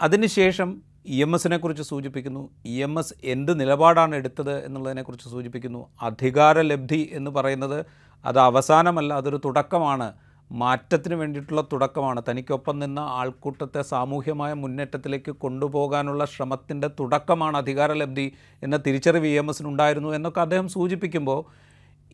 അതിനുശേഷം 0.01 0.81
ഇ 1.05 1.21
എം 1.21 1.35
എസിനെ 1.35 1.57
കുറിച്ച് 1.57 1.83
സൂചിപ്പിക്കുന്നു. 1.83 2.49
ഇ 2.65 2.81
എം 2.81 2.99
എസ് 2.99 3.13
എന്ത് 3.23 3.59
നിലപാടാണ് 3.59 4.15
എടുത്തത് 4.15 4.65
എന്നുള്ളതിനെക്കുറിച്ച് 4.65 5.29
സൂചിപ്പിക്കുന്നു. 5.29 5.89
അധികാരലബ്ധി 6.01 7.09
എന്ന് 7.13 7.31
പറയുന്നത് 7.31 7.85
അത് 8.25 8.39
അവസാനമല്ല 8.39 9.13
അതൊരു 9.13 9.41
തുടക്കമാണ്. 9.45 10.13
മാറ്റത്തിന് 10.51 11.15
വേണ്ടിയിട്ടുള്ള 11.15 11.61
തുടക്കമാണ്. 11.73 12.21
തനിക്കൊപ്പം 12.29 12.79
നിന്ന 12.79 12.99
ആൾക്കൂട്ടത്തെ 12.99 13.81
സാമൂഹ്യമായ 13.81 14.53
മുന്നേറ്റത്തിലേക്ക് 14.53 15.31
കൊണ്ടുപോകാനുള്ള 15.31 16.25
ശ്രമത്തിന്റെ 16.25 16.87
തുടക്കമാണ് 16.99 17.57
അധികാരലബ്ധി 17.57 18.31
എന്ന 18.63 18.77
തിരിച്ചറിവ് 18.77 19.27
ഇ 19.27 19.37
എം 19.37 19.49
എസിനുണ്ടായിരുന്നു 19.49 20.09
എന്നൊക്കെ 20.09 20.41
അദ്ദേഹം 20.41 20.69
സൂചിപ്പിക്കുമ്പോൾ 20.69 21.43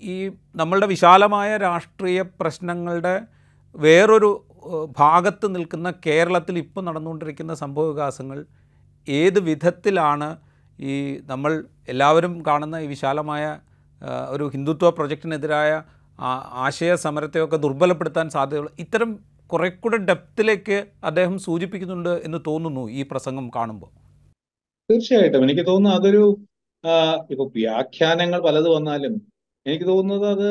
ഈ 0.01 0.31
നമ്മളുടെ 0.55 0.87
വിശാലമായ 0.87 1.57
രാഷ്ട്രീയ 1.57 2.21
പ്രശ്നങ്ങളുടെ 2.21 3.21
വേറൊരു 3.75 4.45
ഭാഗത്ത് 4.97 5.55
നിൽക്കുന്ന 5.55 5.93
കേരളത്തിൽ 6.05 6.57
ഇപ്പോൾ 6.57 6.81
നടന്നുകൊണ്ടിരിക്കുന്ന 6.81 7.53
സംഭവവികാസങ്ങൾ 7.53 8.45
ഏത് 9.07 9.39
വിധത്തിലാണ് 9.39 10.37
ഈ 10.79 11.17
നമ്മൾ 11.25 11.63
എല്ലാവരും 11.89 12.45
കാണുന്ന 12.47 12.77
ഈ 12.77 12.87
വിശാലമായ 12.87 13.59
ഒരു 14.29 14.49
ഹിന്ദുത്വ 14.49 14.89
പ്രൊജക്റ്റിനെതിരായ 14.89 15.83
ആശയ 16.65 16.95
സമരത്തെയൊക്കെ 16.95 17.57
ദുർബലപ്പെടുത്താൻ 17.57 18.29
സാധ്യതയുള്ള 18.29 18.69
ഇത്തരം 18.79 19.19
കുറെ 19.47 19.69
കൂടെ 19.69 19.97
ഡെപ്തിലേക്ക് 19.97 20.87
അദ്ദേഹം 21.03 21.39
സൂചിപ്പിക്കുന്നുണ്ട് 21.39 22.21
എന്ന് 22.23 22.37
തോന്നുന്നു 22.47 22.89
ഈ 22.89 23.03
പ്രസംഗം 23.03 23.49
കാണുമ്പോൾ. 23.55 23.89
തീർച്ചയായിട്ടും. 24.89 25.43
എനിക്ക് 25.43 25.67
തോന്നുന്നു 25.67 25.97
അതൊരു 25.97 26.37
ഇപ്പൊ 27.29 27.45
വ്യാഖ്യാനങ്ങൾ 27.55 28.41
പലത് 28.41 28.69
വന്നാലും 28.69 29.21
എനിക്ക് 29.65 29.85
തോന്നുന്നത് 29.85 30.27
അത് 30.31 30.49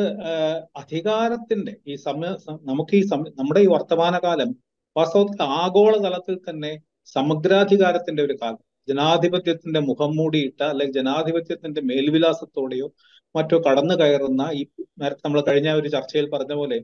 അധികാരത്തിന്റെ 0.77 1.77
ഈ 1.87 1.95
സമയ 1.95 2.31
നമുക്ക് 2.65 2.97
ഈ 2.97 3.03
നമ്മുടെ 3.39 3.61
ഈ 3.61 3.67
വർത്തമാനകാലം 3.67 4.51
വാസ്തവത്തിൽ 4.97 5.43
ആഗോള 5.43 5.97
തലത്തിൽ 5.97 6.41
തന്നെ 6.49 6.73
സമഗ്രാധികാരത്തിന്റെ 7.07 8.23
ഒരു 8.23 8.35
കാലം. 8.41 8.61
ജനാധിപത്യത്തിന്റെ 8.89 9.81
മുഖം 9.89 10.11
മൂടിയിട്ട 10.17 10.61
അല്ലെങ്കിൽ 10.65 10.97
ജനാധിപത്യത്തിന്റെ 10.99 11.81
മേൽവിലാസത്തോടെയോ 11.89 12.87
മറ്റോ 13.35 13.57
കടന്നു 13.67 13.95
കയറുന്ന 14.01 14.43
ഈ 14.55 14.63
നേരത്തെ 15.01 15.25
നമ്മൾ 15.25 15.41
കഴിഞ്ഞ 15.49 15.69
ഒരു 15.81 15.89
ചർച്ചയിൽ 15.95 16.27
പറഞ്ഞ 16.35 16.55
പോലെ 16.55 16.79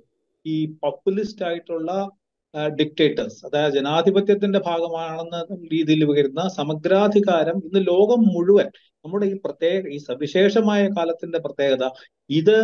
ഈ 0.47 0.55
പോപ്പുലിസ്റ്റ് 0.83 1.45
ആയിട്ടുള്ള 1.49 1.91
ഡിക്റ്റേറ്റേഴ്സ് 2.75 3.39
അതായത് 3.47 3.75
ജനാധിപത്യത്തിന്റെ 3.77 4.61
ഭാഗമാണെന്ന 4.67 5.37
രീതിയിൽ 5.73 6.03
വരുന്ന 6.11 6.41
സമഗ്രാധികാരം 6.59 7.57
ഇന്ന് 7.65 7.81
ലോകം 7.89 8.21
മുഴുവൻ 8.35 8.69
നമ്മുടെ 9.05 9.27
ഈ 9.27 9.37
പ്രത്യേക 9.45 9.83
ഈ 9.95 9.99
സവിശേഷമായ 10.09 10.83
കാലത്തിന്റെ 10.97 11.39
പ്രത്യേകത 11.47 11.87
ഇത് 12.31 12.57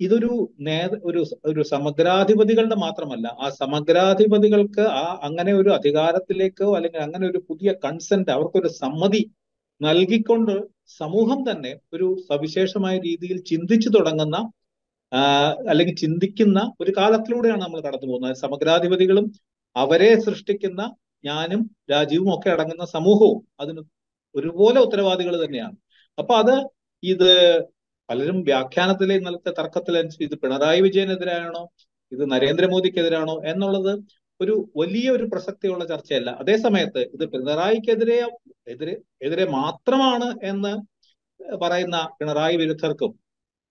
ഇതൊരു 0.00 0.30
നേ 0.58 0.76
ഒരു 1.04 1.20
ഒരു 1.44 1.62
സമഗ്രാധിപതികളുടെ 1.64 2.76
മാത്രമല്ല 2.76 3.26
ആ 3.40 3.46
സമഗ്രാധിപതികൾക്ക് 3.60 4.84
ആ 4.96 5.04
അങ്ങനെ 5.22 5.52
ഒരു 5.52 5.70
അധികാരത്തിലേക്കോ 5.70 6.68
അല്ലെങ്കിൽ 6.76 7.00
അങ്ങനെ 7.00 7.24
ഒരു 7.30 7.40
പുതിയ 7.48 7.70
കൺസെന്റ് 7.84 8.30
അവർക്കൊരു 8.30 8.70
സമ്മതി 8.82 9.22
നൽകിക്കൊണ്ട് 9.80 10.54
സമൂഹം 11.00 11.40
തന്നെ 11.48 11.72
ഒരു 11.92 12.06
സവിശേഷമായ 12.30 12.94
രീതിയിൽ 12.98 13.38
ചിന്തിച്ചു 13.44 13.88
തുടങ്ങുന്ന 13.88 14.36
അല്ലെങ്കിൽ 15.70 15.96
ചിന്തിക്കുന്ന 15.96 16.58
ഒരു 16.80 16.92
കാലത്തിലൂടെയാണ് 16.98 17.62
നമ്മൾ 17.62 17.80
കടന്നു 17.80 18.06
പോകുന്നത്. 18.06 18.36
സമഗ്രാധിപതികളും 18.36 19.26
അവരെ 19.76 20.10
സൃഷ്ടിക്കുന്ന 20.26 20.82
ഞാനും 21.24 21.60
രാജീവും 21.92 22.30
ഒക്കെ 22.34 22.48
അടങ്ങുന്ന 22.54 22.84
സമൂഹവും 22.96 23.40
അതിന് 23.60 23.82
ഒരുപോലെ 24.34 24.78
ഉത്തരവാദികൾ 24.86 25.34
തന്നെയാണ്. 25.44 25.76
അപ്പൊ 26.18 26.34
അത് 26.42 26.54
ഇത് 27.02 27.30
പലരും 28.08 28.42
വ്യാഖ്യാനത്തിലെ 28.42 29.14
ഇന്നലത്തെ 29.14 29.50
തർക്കത്തിലനുസരിച്ച് 29.50 30.24
ഇത് 30.24 30.36
പിണറായി 30.42 30.80
വിജയനെതിരാണോ 30.80 31.62
ഇത് 32.12 32.30
നരേന്ദ്രമോദിക്കെതിരാണോ 32.30 33.42
എന്നുള്ളത് 33.44 33.92
ഒരു 34.40 34.54
വലിയ 34.76 35.10
ഒരു 35.10 35.24
പ്രസക്തിയുള്ള 35.24 35.84
ചർച്ചയല്ല. 35.84 36.30
അതേസമയത്ത് 36.30 37.02
ഇത് 37.14 37.24
പിണറായിക്കെതിരെ 37.32 38.18
എതിരെ 38.66 38.94
എതിരെ 39.22 39.44
മാത്രമാണ് 39.50 40.28
എന്ന് 40.42 40.72
പറയുന്ന 41.62 41.96
പിണറായി 42.20 42.56
വിരുദ്ധർക്കും 42.56 43.12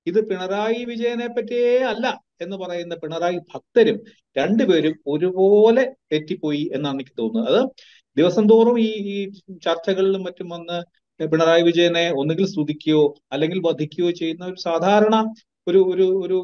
ഇത് 0.08 0.20
പിണറായി 0.30 0.86
വിജയനെ 0.86 1.28
പറ്റിയേ 1.28 1.78
അല്ല 1.84 2.06
എന്ന് 2.42 2.56
പറയുന്ന 2.58 2.96
പിണറായി 2.96 3.38
ഭക്തരും 3.54 3.98
രണ്ടുപേരും 4.36 4.96
ഒരുപോലെ 5.08 5.84
തെറ്റിപ്പോയി 6.12 6.64
എന്നാണ് 6.74 6.96
എനിക്ക് 6.96 7.16
തോന്നുന്നത്. 7.20 7.56
അത് 7.56 7.62
ദിവസം 8.18 8.50
തോറും 8.50 8.80
ഈ 8.80 8.90
ഈ 9.14 9.18
ചർച്ചകളിലും 9.66 10.24
മറ്റും 10.24 10.50
വന്ന് 10.50 10.78
പിണറായി 11.20 11.64
വിജയനെ 11.64 12.06
ഒന്നുകിൽ 12.22 12.46
സ്തുതിക്കുകയോ 12.46 13.02
അല്ലെങ്കിൽ 13.34 13.60
വധിക്കുകയോ 13.68 14.10
ചെയ്യുന്ന 14.12 14.44
ഒരു 14.46 14.60
സാധാരണ 14.68 15.16
ഒരു 15.68 15.80
ഒരു 15.92 16.06
ഒരു 16.26 16.38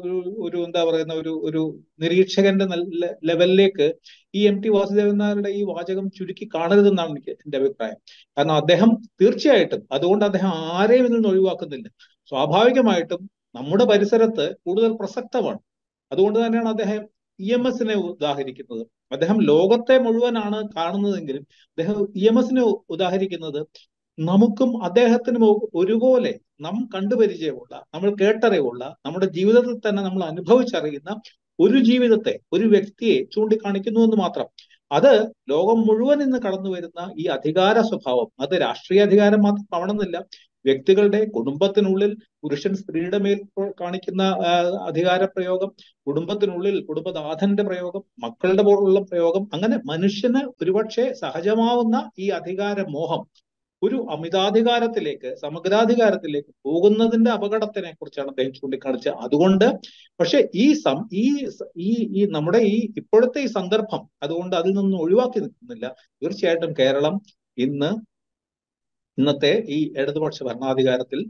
ഒരു 0.46 0.58
എന്താ 0.66 0.80
പറയുന്ന 0.84 1.14
ഒരു 1.14 1.32
ഒരു 1.48 1.60
നിരീക്ഷകന്റെ 2.00 2.64
നല്ല 2.64 3.10
ലെവലിലേക്ക് 3.24 3.86
ഈ 4.34 4.40
എം 4.46 4.56
ടി 4.62 4.68
വാസുദേവൻ 4.68 5.16
നായരുടെ 5.16 5.50
ഈ 5.50 5.62
വാചകം 5.62 6.06
ചുരുക്കി 6.10 6.46
കാണരുതെന്നാണ് 6.54 7.10
എനിക്ക് 7.10 7.32
എന്റെ 7.44 7.56
അഭിപ്രായം. 7.58 7.98
കാരണം 8.36 8.54
അദ്ദേഹം 8.54 8.90
തീർച്ചയായിട്ടും 9.20 9.82
അതുകൊണ്ട് 9.92 10.24
അദ്ദേഹം 10.24 10.52
ആരെയും 10.76 11.06
ഇതിൽ 11.06 11.16
നിന്ന് 11.16 11.28
ഒഴിവാക്കുന്നില്ല. 11.28 11.86
സ്വാഭാവികമായിട്ടും 12.32 13.22
നമ്മുടെ 13.54 13.84
പരിസരത്ത് 13.84 14.46
കൂടുതൽ 14.66 14.92
പ്രസക്തമാണ്. 15.00 15.60
അതുകൊണ്ട് 16.12 16.38
തന്നെയാണ് 16.44 16.70
അദ്ദേഹം 16.74 17.02
ഇ 17.38 17.48
എം 17.56 17.64
എസിനെ 17.68 17.94
ഉദാഹരിക്കുന്നത്. 18.08 18.82
അദ്ദേഹം 19.12 19.38
ലോകത്തെ 19.50 19.94
മുഴുവനാണ് 20.06 20.58
കാണുന്നതെങ്കിലും 20.76 21.44
അദ്ദേഹം 21.72 21.96
ഇ 22.20 22.24
എം 22.30 22.38
എസിനെ 22.40 22.62
ഉദാഹരിക്കുന്നത് 22.94 23.60
നമുക്കും 24.18 24.70
അദ്ദേഹത്തിനും 24.86 25.44
ഒരുപോലെ 25.74 26.32
നാം 26.60 26.76
കണ്ടുപരിചയമുള്ള 26.94 27.72
നമ്മൾ 27.94 28.10
കേട്ടറിവുള്ള 28.20 28.82
നമ്മുടെ 29.04 29.28
ജീവിതത്തിൽ 29.36 29.76
തന്നെ 29.78 30.02
നമ്മൾ 30.02 30.22
അനുഭവിച്ചറിയുന്ന 30.24 31.10
ഒരു 31.58 31.78
ജീവിതത്തെ 31.88 32.34
ഒരു 32.52 32.66
വ്യക്തിയെ 32.74 33.16
ചൂണ്ടിക്കാണിക്കുന്നു 33.32 34.00
എന്ന് 34.06 34.18
മാത്രം. 34.22 34.46
അത് 34.90 35.12
ലോകം 35.48 35.78
മുഴുവൻ 35.88 36.18
ഇന്ന് 36.24 36.38
കടന്നു 36.44 36.70
വരുന്ന 36.74 37.00
ഈ 37.18 37.26
അധികാര 37.36 37.76
സ്വഭാവം 37.90 38.28
അത് 38.42 38.54
രാഷ്ട്രീയ 38.62 39.02
അധികാരം 39.06 39.40
മാത്രം 39.46 39.66
ആവണമെന്നില്ല 39.72 40.18
വ്യക്തികളുടെ 40.64 41.20
കുടുംബത്തിനുള്ളിൽ 41.36 42.10
പുരുഷൻ 42.42 42.72
സ്ത്രീയുടെ 42.80 43.18
മേൽ 43.18 43.38
കാണിക്കുന്ന 43.80 44.22
അധികാര 44.88 45.22
പ്രയോഗം 45.34 45.70
കുടുംബത്തിനുള്ളിൽ 46.06 46.76
കുടുംബനാഥന്റെ 46.88 47.62
പ്രയോഗം 47.62 48.02
മക്കളുടെ 48.24 48.64
പോലുള്ള 48.68 49.00
പ്രയോഗം 49.10 49.44
അങ്ങനെ 49.54 49.78
മനുഷ്യന് 49.84 50.42
ഒരുപക്ഷെ 50.62 51.06
സഹജമാവുന്ന 51.22 51.96
ഈ 52.18 52.28
അധികാര 52.38 52.78
മോഹം 52.90 53.22
ഒരു 53.82 53.96
അമിതാധികാരത്തിലേക്ക് 54.10 55.30
സമഗ്രാധികാരത്തിലേക്ക് 55.42 56.52
പോകുന്നതിന്റെ 56.64 57.30
അപകടത്തിനെ 57.30 57.90
കുറിച്ചാണ് 57.92 58.28
അദ്ദേഹം 58.28 58.52
ചൂണ്ടിക്കാണിച്ചത്. 58.52 59.16
അതുകൊണ്ട് 59.26 59.66
പക്ഷെ 60.20 60.38
ഈ 60.54 60.66
സം 60.84 60.98
ഈ 61.22 61.24
ഈ 62.16 62.22
നമ്മുടെ 62.36 62.60
ഈ 62.72 62.78
ഇപ്പോഴത്തെ 63.00 63.40
ഈ 63.40 63.50
സന്ദർഭം 63.58 64.02
അതുകൊണ്ട് 64.22 64.54
അതിൽ 64.56 64.72
നിന്നും 64.78 64.98
ഒഴിവാക്കി 65.00 65.38
നിൽക്കുന്നില്ല. 65.44 65.86
തീർച്ചയായിട്ടും 66.22 66.72
കേരളം 66.80 67.16
ഇന്ന് 67.58 67.90
ഇന്നത്തെ 69.18 69.52
ഈ 69.68 69.78
ഇടതുപക്ഷ 69.96 70.38
ഭരണാധികാരത്തിൽ 70.42 71.20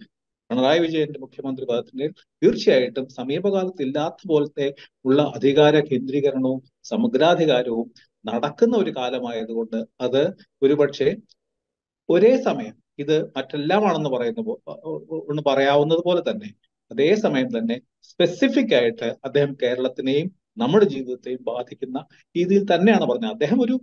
പിണറായി 0.50 0.80
വിജയന്റെ 0.80 1.18
മുഖ്യമന്ത്രി 1.18 1.64
പദത്തിന്റെ 1.66 2.06
തീർച്ചയായിട്ടും 2.42 3.06
സമീപകാലത്ത് 3.10 3.82
ഇല്ലാത്ത 3.82 4.20
പോലത്തെ 4.28 4.66
ഉള്ള 5.04 5.22
അധികാര 5.36 5.76
കേന്ദ്രീകരണവും 5.90 6.60
സമഗ്രാധികാരവും 6.84 7.86
നടക്കുന്ന 8.24 8.74
ഒരു 8.76 8.90
കാലമായതുകൊണ്ട് 8.98 9.78
അത് 10.00 10.22
ഒരുപക്ഷെ 10.62 11.08
ഒരേ 12.12 12.32
സമയം 12.46 12.74
ഇത് 12.98 13.14
മറ്റെല്ലാമാണെന്ന് 13.36 14.10
പറയുന്ന 14.10 14.40
ഒന്ന് 15.30 15.42
പറയാവുന്നത് 15.46 16.02
പോലെ 16.04 16.22
തന്നെ 16.30 16.50
അതേ 16.90 17.08
സമയം 17.16 17.48
തന്നെ 17.56 17.76
സ്പെസിഫിക് 18.10 18.74
ആയിട്ട് 18.74 19.08
അദ്ദേഹം 19.24 19.52
കേരളത്തിനെയും 19.62 20.28
നമ്മുടെ 20.58 20.86
ജീവിതത്തെയും 20.86 21.42
ബാധിക്കുന്ന 21.42 21.98
രീതിയിൽ 22.34 22.64
തന്നെയാണ് 22.72 23.04
പറഞ്ഞത്. 23.06 23.34
അദ്ദേഹം 23.36 23.60
ഒരു 23.60 23.74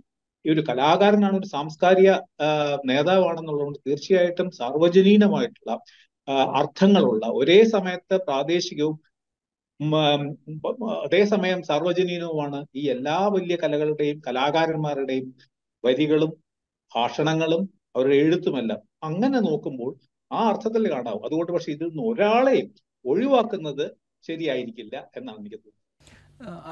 ഈ 0.44 0.48
ഒരു 0.52 0.62
കലാകാരനാണ് 0.68 1.36
ഒരു 1.36 1.48
സാംസ്കാരിക 1.48 2.10
നേതാവാണെന്നുള്ളതുകൊണ്ട് 2.84 3.78
തീർച്ചയായിട്ടും 3.86 4.48
സാർവജനീനമായിട്ടുള്ള 4.50 5.72
അർത്ഥങ്ങളുള്ള 6.60 7.24
ഒരേ 7.40 7.58
സമയത്ത് 7.74 8.16
പ്രാദേശികവും 8.24 8.96
അതേസമയം 11.04 11.60
സാർവജനീനവുമാണ് 11.62 12.58
ഈ 12.74 12.82
എല്ലാ 12.88 13.16
വലിയ 13.28 13.56
കലകളുടെയും 13.56 14.18
കലാകാരന്മാരുടെയും 14.26 15.28
വരികളും 15.84 16.32
ഭാഷണങ്ങളും 16.92 17.62
അവരുടെ 17.94 18.14
എഴുത്തുമെല്ലാം 18.14 18.80
അങ്ങനെ 19.02 19.40
നോക്കുമ്പോൾ 19.40 19.92
ആ 20.32 20.40
അർത്ഥത്തിൽ 20.48 20.92
കാണാവും. 20.92 21.22
അതുകൊണ്ട് 21.26 21.52
പക്ഷെ 21.52 21.72
ഇതിൽ 21.72 21.88
നിന്ന് 21.88 22.02
ഒരാളെയും 22.02 22.68
ഒഴിവാക്കുന്നത് 23.04 23.86
ശരിയായിരിക്കില്ല 24.24 24.96
എന്നാണ് 25.16 25.38
എനിക്ക് 25.38 25.56
തോന്നുന്നത്. 25.56 25.76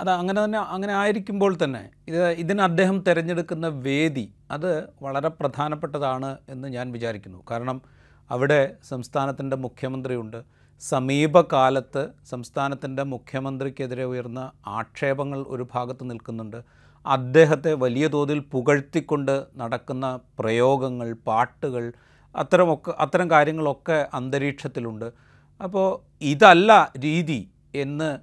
അത് 0.00 0.10
അങ്ങനെ 0.10 0.44
തന്നെ 0.44 0.58
അങ്ങനെ 0.74 0.92
ആയിരിക്കുമ്പോൾ 0.92 1.52
തന്നെ 1.62 1.90
ഇത് 2.08 2.30
ഇതിന് 2.42 2.62
അദ്ദേഹം 2.62 2.96
തിരഞ്ഞെടുക്കുന്ന 3.08 3.66
വേദി 3.86 4.34
അത് 4.50 4.70
വളരെ 5.02 5.28
പ്രധാനപ്പെട്ടതാണ് 5.28 6.38
എന്ന് 6.48 6.68
ഞാൻ 6.68 6.92
വിചാരിക്കുന്നു. 6.92 7.44
കാരണം 7.50 7.82
അവിടെ 8.30 8.60
സംസ്ഥാനത്തിന്റെ 8.82 9.56
മുഖ്യമന്ത്രിയുണ്ട്. 9.56 10.38
സമീപകാലത്ത് 10.82 12.02
സംസ്ഥാനത്തിന്റെ 12.30 13.02
മുഖ്യമന്ത്രിക്കെതിരെ 13.02 14.04
ഉയർന്ന 14.04 14.52
ആക്ഷേപങ്ങൾ 14.66 15.40
ഒരു 15.48 15.64
ഭാഗത്ത് 15.74 16.10
നിൽക്കുന്നുണ്ട്. 16.10 16.60
അദ്ദേഹത്തെ 17.06 17.74
വലിയ 17.74 18.08
തോതിൽ 18.08 18.38
പുകഴ്ത്തിക്കൊണ്ട് 18.38 19.46
നടക്കുന്ന 19.56 20.20
പ്രയോഗങ്ങൾ 20.38 21.12
പാട്ടുകൾ 21.12 21.92
അത്തരമൊക്കെ 22.36 22.94
അത്തരം 22.98 23.30
കാര്യങ്ങളൊക്കെ 23.30 24.06
അന്തരീക്ഷത്തിലുണ്ട്. 24.14 25.12
അപ്പോൾ 25.60 26.00
ഇതല്ല 26.20 26.92
രീതി 26.98 27.50
എന്ന് 27.74 28.18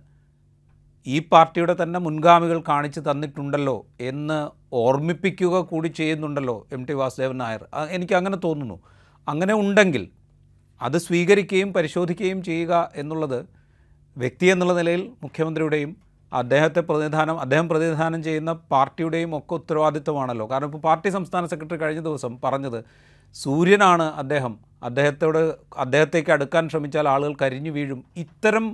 ഈ 1.07 1.19
പാർട്ടിയുടെ 1.19 1.75
തന്നെ 1.83 1.99
മുൻഗാമികൾ 1.99 2.63
കാണിച്ചു 2.67 2.99
തന്നിട്ടുണ്ടല്ലോ 2.99 3.85
എന്ന് 4.01 4.49
ഓർമ്മിപ്പിക്കുക 4.73 5.61
കൂടി 5.61 5.87
ചെയ്യുന്നുണ്ടല്ലോ 5.87 6.67
എം 6.71 6.85
ടി 6.85 6.93
വാസുദേവൻ 6.93 7.37
നായർ. 7.37 7.67
എനിക്ക് 7.89 8.13
അങ്ങനെ 8.13 8.37
തോന്നുന്നു. 8.37 8.79
അങ്ങനെ 9.27 9.53
ഉണ്ടെങ്കിൽ 9.53 10.09
അത് 10.81 10.97
സ്വീകരിക്കുകയും 10.97 11.73
പരിശോധിക്കുകയും 11.73 12.43
ചെയ്യുക 12.43 12.91
എന്നുള്ളത് 12.95 13.45
വ്യക്തി 14.17 14.45
എന്നുള്ള 14.45 14.73
നിലയിൽ 14.73 15.11
മുഖ്യമന്ത്രിയുടെയും 15.23 16.04
അദ്ദേഹത്തെ 16.41 16.81
പ്രതിനിധാനം 16.81 17.37
അദ്ദേഹം 17.39 17.67
പ്രതിനിധാനം 17.69 18.21
ചെയ്യുന്ന 18.23 18.51
പാർട്ടിയുടെയും 18.73 19.31
ഒക്കെ 19.37 19.53
ഉത്തരവാദിത്വമാണല്ലോ. 19.53 20.45
കാരണം 20.51 20.69
ഇപ്പോൾ 20.69 20.83
പാർട്ടി 20.87 21.09
സംസ്ഥാന 21.09 21.45
സെക്രട്ടറി 21.45 21.79
കഴിഞ്ഞ 21.81 22.01
ദിവസം 22.01 22.33
പറഞ്ഞത് 22.43 22.79
സൂര്യനാണ് 23.35 24.07
അദ്ദേഹം. 24.21 24.53
അദ്ദേഹത്തോട് 24.83 25.41
അദ്ദേഹത്തേക്ക് 25.83 26.31
അടുക്കാൻ 26.31 26.63
ശ്രമിച്ചാൽ 26.69 27.07
ആളുകൾ 27.07 27.35
കരിഞ്ഞു 27.41 27.71
വീഴും. 27.71 28.01
ഇത്തരം 28.23 28.65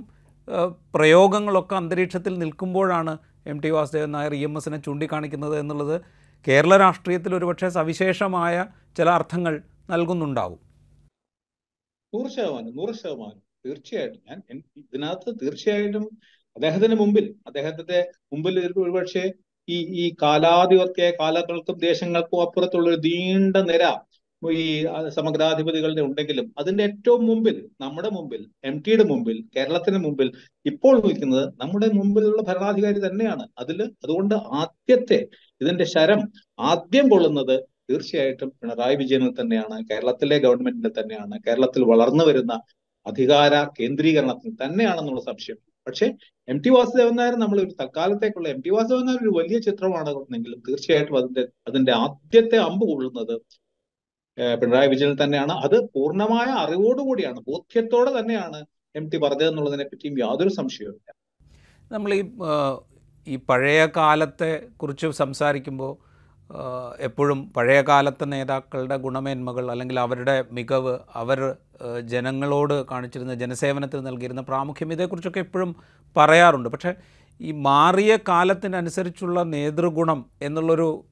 പ്രയോഗങ്ങളൊക്കെ 0.94 1.74
അന്തരീക്ഷത്തിൽ 1.74 2.34
നിൽക്കുമ്പോഴാണ് 2.38 3.12
M 3.46 3.58
T 3.60 3.70
Vasudevan 3.70 4.10
Nair 4.12 4.34
E 4.34 4.42
M 4.48 4.56
എസിനെ 4.58 4.78
ചൂണ്ടിക്കാണിക്കുന്നത് 4.78 5.54
എന്നുള്ളത് 5.58 5.96
കേരള 6.46 6.76
രാഷ്ട്രീയത്തിൽ 6.76 7.32
ഒരുപക്ഷെ 7.34 7.68
സവിശേഷമായ 7.68 8.54
ചില 8.96 9.08
അർത്ഥങ്ങൾ 9.10 9.54
നൽകുന്നുണ്ടാവും. 9.90 10.60
നൂറ് 12.12 12.30
ശതമാനം 12.36 12.72
നൂറ് 12.76 12.94
ശതമാനം. 13.02 13.40
തീർച്ചയായിട്ടും. 13.66 14.20
ഞാൻ 14.28 14.38
ഇതിനകത്ത് 14.80 15.30
തീർച്ചയായിട്ടും 15.42 16.04
അദ്ദേഹത്തിന് 16.56 16.94
മുമ്പിൽ 16.94 17.26
അദ്ദേഹത്തിന്റെ 17.46 17.98
മുമ്പിൽ 18.32 18.56
ഒരുപക്ഷെ 18.84 19.24
ഈ 19.68 19.76
ഈ 20.02 20.04
കാലാധിപത്യ 20.22 21.10
കാലങ്ങൾക്കും 21.20 21.76
ദേശങ്ങൾക്കും 21.80 22.40
അപ്പുറത്തുള്ള 22.42 22.88
ഒരു 22.90 23.00
നീണ്ട 23.06 23.56
നിര 23.70 23.84
ഈ 24.42 24.64
സമഗ്രാധിപതികളുടെ 25.08 26.02
ഉണ്ടെങ്കിലും 26.02 26.46
അതിന്റെ 26.58 26.82
ഏറ്റവും 26.84 27.20
മുമ്പിൽ 27.26 27.56
നമ്മുടെ 27.80 28.08
മുമ്പിൽ 28.10 28.40
എം 28.64 28.76
ടിയുടെ 28.80 29.04
മുമ്പിൽ 29.04 29.36
കേരളത്തിന് 29.56 29.98
മുമ്പിൽ 29.98 30.28
ഇപ്പോൾ 30.66 30.94
നിൽക്കുന്നത് 31.04 31.52
നമ്മുടെ 31.62 31.88
മുമ്പിലുള്ള 31.98 32.42
ഭരണാധികാരി 32.42 33.00
തന്നെയാണ്. 33.06 33.44
അതിൽ 33.58 33.78
അതുകൊണ്ട് 34.04 34.34
ആദ്യത്തെ 34.60 35.20
ഇതിന്റെ 35.60 35.84
ശരം 35.94 36.20
ആദ്യം 36.70 37.08
കൊള്ളുന്നത് 37.08 37.54
തീർച്ചയായിട്ടും 37.90 38.50
പിണറായി 38.60 38.96
വിജയനിൽ 38.96 39.32
തന്നെയാണ്. 39.40 39.76
കേരളത്തിലെ 39.90 40.38
ഗവൺമെന്റിന്റെ 40.38 40.92
തന്നെയാണ്. 41.00 41.34
കേരളത്തിൽ 41.46 41.84
വളർന്നു 41.92 42.24
വരുന്ന 42.30 42.52
അധികാര 43.06 43.54
കേന്ദ്രീകരണത്തിൽ 43.78 44.50
തന്നെയാണെന്നുള്ള 44.62 45.22
സംശയം. 45.30 45.58
പക്ഷേ 45.86 46.06
എം 46.48 46.58
ടി 46.58 46.70
വാസുദേവൻ 46.70 47.14
നായർ 47.16 47.34
നമ്മൾ 47.34 47.58
ഒരു 47.60 47.72
തൽക്കാലത്തേക്കുള്ള 47.80 48.48
എം 48.48 48.60
ടി 48.60 48.70
വാസുദേവൻ 48.70 49.04
നായർ 49.06 49.20
ഒരു 49.22 49.32
വലിയ 49.38 49.58
ചിത്രമാണെന്നെങ്കിലും 49.58 50.60
തീർച്ചയായിട്ടും 50.68 51.16
അതിന്റെ 51.18 51.42
അതിന്റെ 51.68 51.92
ആദ്യത്തെ 51.92 52.58
അമ്പ് 52.58 52.84
കൊള്ളുന്നത് 52.86 53.34
പിണറായി 54.60 54.88
വിജയൻ 54.88 55.16
തന്നെയാണ്. 55.22 55.52
അത് 55.64 55.76
പൂർണമായ 55.94 56.48
അറിവോടുകൂടിയാണ് 56.64 57.40
ബോധ്യത്തോടെ 57.40 58.10
തന്നെയാണ് 58.20 58.58
എം 58.94 59.04
ടി 59.10 59.16
പറഞ്ഞതെന്നുള്ളതിനെ 59.16 59.84
പറ്റിയും 59.84 60.16
യാതൊരു 60.18 60.50
സംശയവുമില്ല 60.50 61.10
നമ്മൾ 61.90 62.10
ഈ 62.14 62.22
ഈ 63.26 63.36
പഴയ 63.48 63.80
കാലത്തെ 63.96 64.50
കുറിച്ച് 64.76 65.08
സംസാരിക്കുമ്പോൾ 65.22 65.92
എപ്പോഴും 66.98 67.52
പഴയകാലത്തെ 67.52 68.24
നേതാക്കളുടെ 68.24 68.96
ഗുണമേന്മകൾ 68.96 69.70
അല്ലെങ്കിൽ 69.70 70.00
അവരുടെ 70.00 70.44
മികവ് 70.52 70.98
അവർ 71.14 71.56
ജനങ്ങളോട് 72.00 72.86
കാണിച്ചിരുന്ന 72.86 73.34
ജനസേവനത്തിന് 73.34 74.06
നൽകിയിരുന്ന 74.06 74.40
പ്രാമുഖ്യം 74.40 74.92
ഇതേക്കുറിച്ചൊക്കെ 74.92 75.38
എപ്പോഴും 75.38 75.76
പറയാറുണ്ട്. 76.16 76.68
പക്ഷേ 76.68 76.94
ഈ 77.40 77.52
മാറിയ 77.52 78.18
കാലത്തിനനുസരിച്ചുള്ള 78.28 79.42
നേതൃഗുണം 79.42 80.26
എന്നുള്ളൊരു 80.42 81.04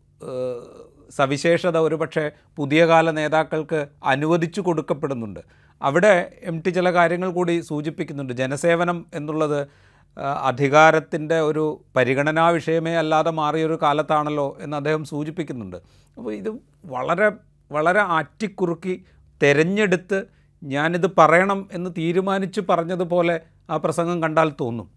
സവിശേഷത 1.11 1.79
ഒരുപക്ഷെ 1.79 2.33
പുതിയ 2.57 2.87
കാല 2.87 3.11
നേതാക്കൾക്ക് 3.11 3.87
അനുവദിച്ചു 4.05 4.61
കൊടുക്കപ്പെടുന്നുണ്ട്. 4.61 5.41
അവിടെ 5.83 6.33
എം 6.43 6.61
ടി 6.61 6.71
ചില 6.71 6.93
കാര്യങ്ങൾ 6.93 7.33
കൂടി 7.33 7.61
സൂചിപ്പിക്കുന്നുണ്ട്. 7.61 8.33
ജനസേവനം 8.33 9.07
എന്നുള്ളത് 9.15 9.69
അധികാരത്തിന്റെ 10.17 11.41
ഒരു 11.41 11.85
പരിഗണനാ 11.97 12.49
വിഷയമേ 12.49 12.97
അല്ലാതെ 12.97 13.31
മാറിയൊരു 13.31 13.79
കാലത്താണല്ലോ 13.83 14.59
എന്ന് 14.61 14.77
അദ്ദേഹം 14.77 15.05
സൂചിപ്പിക്കുന്നുണ്ട്. 15.05 15.77
അപ്പോൾ 16.17 16.35
ഇത് 16.35 16.51
വളരെ 16.85 17.33
വളരെ 17.71 18.01
ആറ്റിക്കുറുക്കി 18.01 19.05
തിരഞ്ഞെടുത്ത് 19.43 20.19
ഞാനിത് 20.63 21.17
പറയണം 21.19 21.69
എന്ന് 21.73 21.91
തീരുമാനിച്ച് 21.99 22.61
പറഞ്ഞതുപോലെ 22.61 23.41
ആ 23.71 23.77
പ്രസംഗം 23.77 24.23
കണ്ടാൽ 24.23 24.53
തോന്നും. 24.61 24.91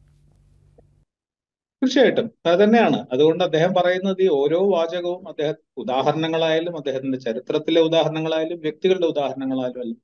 തീർച്ചയായിട്ടും. 1.82 2.32
അത് 2.46 2.64
തന്നെയാണ്. 2.64 3.06
അതുകൊണ്ട് 3.12 3.44
അദ്ദേഹം 3.44 3.74
പറയുന്നത് 3.74 4.22
ഈ 4.22 4.28
ഓരോ 4.28 4.70
വാചകവും 4.72 5.28
അദ്ദേഹം 5.28 5.56
ഉദാഹരണങ്ങളായാലും 5.78 6.78
അദ്ദേഹത്തിന്റെ 6.78 7.18
ചരിത്രത്തിലെ 7.18 7.82
ഉദാഹരണങ്ങളായാലും 7.82 8.60
വ്യക്തികളുടെ 8.60 9.06
ഉദാഹരണങ്ങളായാലും 9.06 9.98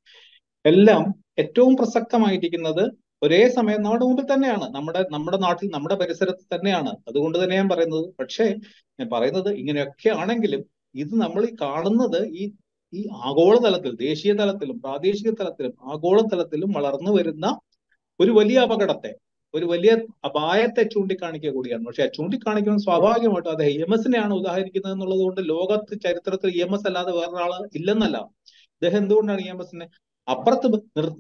എല്ലാം 0.66 1.04
ഏറ്റവും 1.40 1.76
പ്രസക്തമായിരിക്കുന്നത് 1.76 2.84
ഒരേ 3.22 3.40
സമയം 3.50 3.80
നമ്മുടെ 3.82 4.06
മുമ്പിൽ 4.06 4.26
തന്നെയാണ്. 4.34 4.66
നമ്മുടെ 4.76 5.02
നമ്മുടെ 5.12 5.38
നാട്ടിൽ 5.38 5.68
നമ്മുടെ 5.74 5.96
പരിസരത്ത് 5.96 6.44
തന്നെയാണ്. 6.54 6.92
അതുകൊണ്ട് 7.08 7.38
തന്നെ 7.42 7.56
ഞാൻ 7.56 7.70
പറയുന്നത്. 7.70 8.06
പക്ഷേ 8.20 8.46
ഞാൻ 9.00 9.08
പറയുന്നത് 9.12 9.50
ഇങ്ങനെയൊക്കെ 9.62 10.10
ആണെങ്കിലും 10.22 10.62
ഇത് 10.96 11.14
നമ്മൾ 11.24 11.44
കാണുന്നത് 11.64 12.20
ഈ 12.42 12.44
ഈ 12.94 13.02
ആഗോളതലത്തിൽ 13.24 13.92
ദേശീയ 14.00 14.32
തലത്തിലും 14.34 14.78
പ്രാദേശിക 14.80 15.32
തലത്തിലും 15.42 15.74
ആഗോളതലത്തിലും 15.92 16.70
വളർന്നു 16.78 17.12
വരുന്ന 17.18 17.48
ഒരു 18.20 18.32
വലിയ 18.32 18.58
അപകടത്തെ 18.60 19.12
ഒരു 19.54 19.66
വലിയ 19.66 19.92
അപായത്തെ 20.26 20.84
ചൂണ്ടിക്കാണിക്കുക 20.94 21.52
കൂടിയാണ്. 21.54 21.84
പക്ഷെ 21.86 22.06
ചൂണ്ടിക്കാണിക്കുന്നത് 22.18 22.84
സ്വാഭാവികമായിട്ടും 22.84 23.52
അദ്ദേഹം 23.52 23.72
ഇ 23.72 23.82
എം 23.86 23.94
എസിനെയാണ് 23.94 24.34
ഉദാഹരിക്കുന്നത് 24.34 24.94
എന്നുള്ളത് 24.94 25.22
കൊണ്ട് 25.22 25.42
ലോകത്ത് 25.50 25.94
ചരിത്രത്തിൽ 26.06 26.50
ഇ 26.58 26.62
എം 26.62 26.74
എസ് 26.76 26.88
അല്ലാതെ 26.88 27.12
വേറൊരാൾ 27.12 27.52
ഇല്ലെന്നല്ല. 27.80 28.18
അദ്ദേഹം 28.76 28.98
എന്തുകൊണ്ടാണ് 29.04 29.42
ഇ 29.42 29.50
എം 29.50 29.62
എസിനെ 29.62 29.88
അപ്പുറത്ത് 30.30 30.68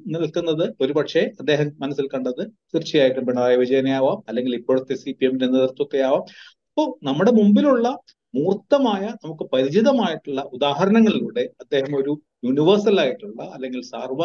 നിൽക്കുന്നത് 0.07 0.65
ഒരുപക്ഷെ 0.81 1.21
അദ്ദേഹം 1.39 1.67
മനസ്സിൽ 1.79 2.05
കണ്ടത് 2.07 2.41
തീർച്ചയായിട്ടും 2.71 3.25
പിണറായി 3.25 3.57
വിജയനെ 3.57 3.91
ആവാം 3.91 4.17
അല്ലെങ്കിൽ 4.27 4.53
ഇപ്പോഴത്തെ 4.55 4.95
സി 4.95 5.11
പി 5.11 5.25
എമ്മിന്റെ 5.25 5.47
നേതൃത്വത്തെ 5.47 6.01
ആവാം 6.01 6.23
നമ്മുടെ 7.03 7.31
മുമ്പിലുള്ള 7.31 7.87
മൂർത്തമായ 8.33 9.03
നമുക്ക് 9.23 9.45
പരിചിതമായിട്ടുള്ള 9.53 10.41
ഉദാഹരണങ്ങളിലൂടെ 10.51 11.43
അദ്ദേഹം 11.59 11.93
ഒരു 11.97 12.11
യൂണിവേഴ്സൽ 12.43 12.97
ആയിട്ടുള്ള 12.99 13.39
അല്ലെങ്കിൽ 13.53 13.81
സർവ 13.85 14.21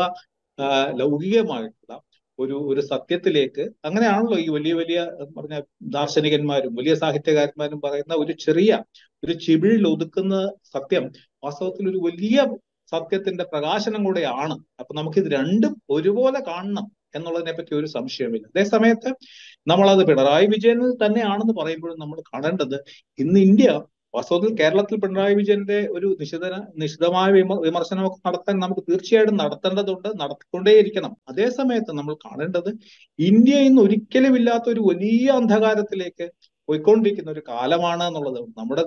ലൗകികമായിട്ടുള്ള 0.93 1.95
ഒരു 2.39 2.57
ഒരു 2.71 2.83
സത്യത്തിലേക്ക് 2.83 3.65
അങ്ങനെയാണല്ലോ 3.85 4.37
ഈ 4.39 4.47
വലിയ 4.49 4.73
വലിയ 4.73 5.01
പറഞ്ഞ 5.37 5.57
ദാർശനികന്മാരും 5.89 6.73
വലിയ 6.75 6.95
സാഹിത്യകാരന്മാരും 6.95 7.81
പറയുന്ന 7.81 8.15
ഒരു 8.15 8.33
ചെറിയ 8.39 8.71
ഒരു 9.23 9.35
ചെവിഴിൽ 9.41 9.85
ഒതുക്കുന്ന 9.87 10.37
സത്യം 10.75 11.05
വാസ്തവത്തിൽ 11.43 11.85
ഒരു 11.89 12.01
വലിയ 12.05 12.39
സത്യത്തിന്റെ 12.93 13.45
പ്രകാശനം 13.53 14.03
കൂടെയാണ്. 14.05 14.57
അപ്പൊ 14.81 14.93
നമുക്ക് 14.99 15.19
ഇത് 15.23 15.29
രണ്ടും 15.33 15.75
ഒരുപോലെ 15.91 16.41
കാണണം 16.51 16.87
എന്നുള്ളതിനെ 17.17 17.53
പറ്റി 17.53 17.73
ഒരു 17.75 17.89
സംശയമില്ല 17.97 18.47
അതേസമയത്ത് 18.53 19.11
നമ്മളത് 19.67 20.03
പിണറായി 20.07 20.47
വിജയനിൽ 20.55 20.93
തന്നെയാണെന്ന് 21.03 21.55
പറയുമ്പോഴും 21.61 21.99
നമ്മൾ 22.03 22.19
കാണേണ്ടത് 22.33 22.77
ഇന്ന് 23.19 23.41
ഇന്ത്യ 23.41 23.69
വാസ്തവത്തിൽ 24.15 24.51
കേരളത്തിൽ 24.61 24.97
പിണറായി 25.03 25.35
വിജയന്റെ 25.35 25.79
ഒരു 25.97 26.09
നിശിത 26.21 26.45
നിശിതമായ 26.83 27.29
വിമ 27.33 27.53
വിമർശനമൊക്കെ 27.65 28.21
നടത്താൻ 28.29 28.57
നമുക്ക് 28.59 28.83
തീർച്ചയായിട്ടും 28.91 29.37
നടത്തേണ്ടതുണ്ട് 29.43 30.09
നടത്തിക്കൊണ്ടേയിരിക്കണം. 30.23 31.13
അതേസമയത്ത് 31.31 31.93
നമ്മൾ 31.99 32.15
കാണേണ്ടത് 32.27 32.71
ഇന്ത്യ 33.19 33.57
ഇന്ന് 33.69 33.81
ഒരിക്കലും 33.83 34.37
ഇല്ലാത്ത 34.41 34.69
ഒരു 34.75 34.83
വലിയ 34.91 35.27
അന്ധകാരത്തിലേക്ക് 35.41 36.27
പോയിക്കൊണ്ടിരിക്കുന്ന 36.69 37.31
ഒരു 37.35 37.43
കാലമാണ് 37.49 38.05
എന്നുള്ളത്. 38.09 38.39
നമ്മുടെ 38.59 38.83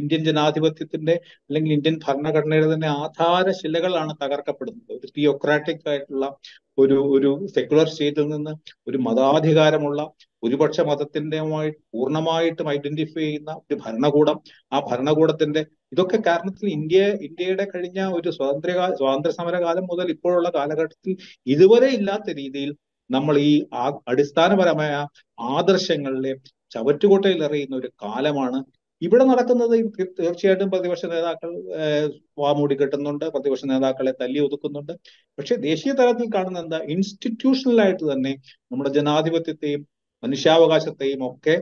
ഇന്ത്യൻ 0.00 0.22
ജനാധിപത്യത്തിന്റെ 0.28 1.14
അല്ലെങ്കിൽ 1.48 1.72
ഇന്ത്യൻ 1.76 1.96
ഭരണഘടനയുടെ 2.04 2.68
തന്നെ 2.72 2.88
ആധാര 3.02 3.46
ശിലകളാണ് 3.60 4.12
തകർക്കപ്പെടുന്നത്. 4.22 4.90
ഒരു 4.96 5.08
തിയോക്രാറ്റിക് 5.16 5.86
ആയിട്ടുള്ള 5.92 6.26
ഒരു 6.78 6.96
ഒരു 7.16 7.30
സെക്യുലർ 7.54 7.88
സ്റ്റേറ്റിൽ 7.92 8.26
നിന്ന് 8.32 8.52
ഒരു 8.88 8.98
മതാധികാരമുള്ള 9.06 10.00
ഭൂരിപക്ഷ 10.42 10.80
മതത്തിന്റെയുമായി 10.90 11.70
പൂർണമായിട്ടും 11.92 12.68
ഐഡന്റിഫൈ 12.74 13.22
ചെയ്യുന്ന 13.22 13.50
ഒരു 13.62 13.76
ഭരണകൂടം 13.82 14.36
ആ 14.72 14.78
ഭരണകൂടത്തിന്റെ 14.86 15.62
ഇതൊക്കെ 15.94 16.18
കാരണത്തിൽ 16.28 16.66
ഇന്ത്യ 16.76 16.98
ഇന്ത്യയുടെ 17.26 17.64
കഴിഞ്ഞ 17.72 18.00
ഒരു 18.18 18.30
സ്വാതന്ത്ര്യ 18.36 18.76
സ്വാതന്ത്ര്യ 19.00 19.34
സമര 19.38 19.56
കാലം 19.64 19.86
മുതൽ 19.90 20.08
ഇപ്പോഴുള്ള 20.14 20.50
കാലഘട്ടത്തിൽ 20.56 21.12
ഇതുവരെ 21.46 21.90
ഇല്ലാത്ത 21.98 22.30
രീതിയിൽ 22.40 22.72
നമ്മൾ 23.10 23.36
ഈ 23.46 23.52
അടിസ്ഥാനപരമായ 24.08 24.92
ആദർശങ്ങളിലെ 25.54 26.32
ചവറ്റുകൊട്ടയിൽ 26.74 27.40
എറിയുന്ന 27.48 27.74
ഒരു 27.82 27.88
കാലമാണ്. 28.04 28.58
ഇവിടെ 29.02 29.24
നടക്കുന്നത് 29.30 29.74
തീർച്ചയായിട്ടും 30.18 30.70
പ്രതിപക്ഷ 30.72 31.04
നേതാക്കൾ 31.12 31.50
വാമൂടി 32.42 32.74
കെട്ടുന്നുണ്ട് 32.80 33.24
പ്രതിപക്ഷ 33.34 33.64
നേതാക്കളെ 33.72 34.12
തല്ലി 34.22 34.40
ഒതുക്കുന്നുണ്ട്. 34.46 34.92
പക്ഷെ 35.38 35.54
ദേശീയ 35.68 35.92
തലത്തിൽ 36.00 36.28
കാണുന്ന 36.36 36.64
എന്താ? 36.64 36.80
ഇൻസ്റ്റിറ്റ്യൂഷണൽ 36.94 37.78
ആയിട്ട് 37.84 38.04
തന്നെ 38.12 38.32
നമ്മുടെ 38.72 38.90
ജനാധിപത്യത്തെയും 38.98 39.82
മനുഷ്യാവകാശത്തെയും 40.22 41.22
ഒക്കെ 41.30 41.54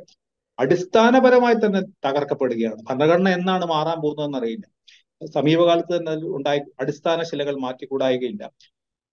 അടിസ്ഥാനപരമായി 0.58 1.56
തന്നെ 1.64 1.80
തകർക്കപ്പെടുകയാണ്. 2.06 2.80
ഭരണഘടന 2.88 3.28
എന്നാണ് 3.38 3.64
മാറാൻ 3.74 3.98
പോകുന്നതെന്ന് 4.04 4.38
അറിയില്ല 4.40 4.66
സമീപകാലത്ത് 5.36 5.92
തന്നെ 5.96 6.12
ഉണ്ടായി 6.38 6.60
അടിസ്ഥാന 6.82 7.20
ശിലകൾ 7.30 7.54
മാറ്റിക്കൂടായികയില്ല. 7.64 8.44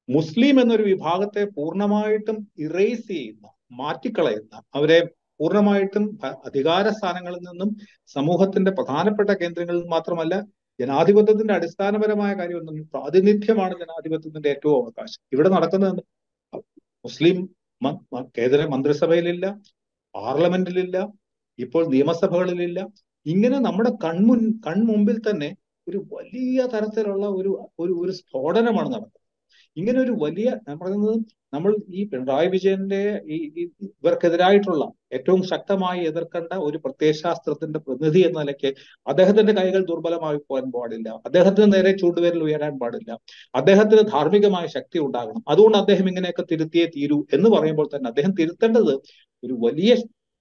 മുസ്ലിം 0.10 0.56
എന്നൊരു 0.64 0.84
വിഭാഗത്തെ 0.92 1.44
പൂർണമായിട്ടും 1.58 2.38
ഇറേസ് 2.66 3.08
ചെയ്യുന്ന 3.12 3.46
മാറ്റിക്കളയുന്ന 3.82 4.56
അവരെ 4.78 5.00
പൂർണമായിട്ടും 5.40 6.04
അധികാര 6.48 6.86
സ്ഥാനങ്ങളിൽ 6.98 7.42
നിന്നും 7.48 7.70
സമൂഹത്തിന്റെ 8.16 8.72
പ്രധാനപ്പെട്ട 8.80 9.32
കേന്ദ്രങ്ങളിൽ 9.42 9.80
നിന്നും 9.80 9.96
മാത്രമല്ല 9.98 10.36
ജനാധിപത്യത്തിന്റെ 10.80 11.54
അടിസ്ഥാനപരമായ 11.58 12.32
കാര്യം 12.40 12.60
എന്താണ് 12.62 12.86
പ്രാതിനിധ്യമാണ് 12.94 13.76
ജനാധിപത്യത്തിന്റെ 13.82 14.50
ഏറ്റവും 14.54 14.78
അവകാശം. 14.82 15.22
ഇവിടെ 15.36 15.50
നടക്കുന്നത് 15.56 16.02
മുസ്ലിം 17.06 17.38
കേന്ദ്ര 18.38 18.60
മന്ത്രിസഭയിലില്ല 18.74 19.46
പാർലമെന്റിലില്ല 20.16 20.98
ഇപ്പോൾ 21.60 21.84
നിയമസഭകളിലില്ല. 21.94 22.80
ഇങ്ങനെ 23.26 23.58
നമ്മുടെ 23.68 23.92
കൺമുൻ 24.06 24.42
കൺമുമ്പിൽ 24.68 25.18
തന്നെ 25.28 25.50
ഒരു 25.88 26.00
വലിയ 26.16 26.60
തരത്തിലുള്ള 26.74 27.26
ഒരു 27.40 27.52
ഒരു 27.84 27.94
ഒരു 28.04 28.12
സ്ഫോടനമാണ് 28.20 28.90
നടക്കുന്നത്. 28.96 29.22
ഇങ്ങനെ 29.78 30.00
ഒരു 30.06 30.14
വലിയ 30.24 30.48
പറയുന്നത് 30.82 31.18
നമ്മൾ 31.56 31.72
ഈ 31.92 32.04
പിണറായി 32.12 32.48
വിജയന്റെ 32.54 33.02
ഈ 33.28 33.38
ഇവർക്കെതിരായിട്ടുള്ള 33.86 34.84
ഏറ്റവും 35.16 35.42
ശക്തമായി 35.52 36.00
എതിർക്കേണ്ട 36.10 36.54
ഒരു 36.68 36.78
പ്രത്യയശാസ്ത്രത്തിന്റെ 36.86 37.80
പ്രതിനിധി 37.86 38.22
എന്ന 38.28 38.38
നിലയ്ക്ക് 38.40 38.70
അദ്ദേഹത്തിന്റെ 39.08 39.54
കൈകൾ 39.60 39.82
ദുർബലമായി 39.92 40.40
പോകാൻ 40.42 40.66
പാടില്ല. 40.76 41.10
അദ്ദേഹത്തിന് 41.28 41.68
നേരെ 41.76 41.92
ചൂണ്ടുവിരൽ 42.02 42.42
ഉയരാൻ 42.48 42.74
പാടില്ല. 42.82 43.12
അദ്ദേഹത്തിന് 43.54 44.04
ധാർമ്മികമായ 44.14 44.66
ശക്തി 44.78 45.00
ഉണ്ടാകണം. 45.08 45.44
അതുകൊണ്ട് 45.48 45.78
അദ്ദേഹം 45.78 46.08
ഇങ്ങനെയൊക്കെ 46.12 46.46
തിരുത്തിയേ 46.52 46.88
തീരൂ 46.96 47.20
എന്ന് 47.38 47.52
പറയുമ്പോൾ 47.56 47.90
തന്നെ 47.94 48.10
അദ്ദേഹം 48.14 48.34
തിരുത്തേണ്ടത് 48.42 48.94
ഒരു 49.44 49.56
വലിയ 49.66 49.92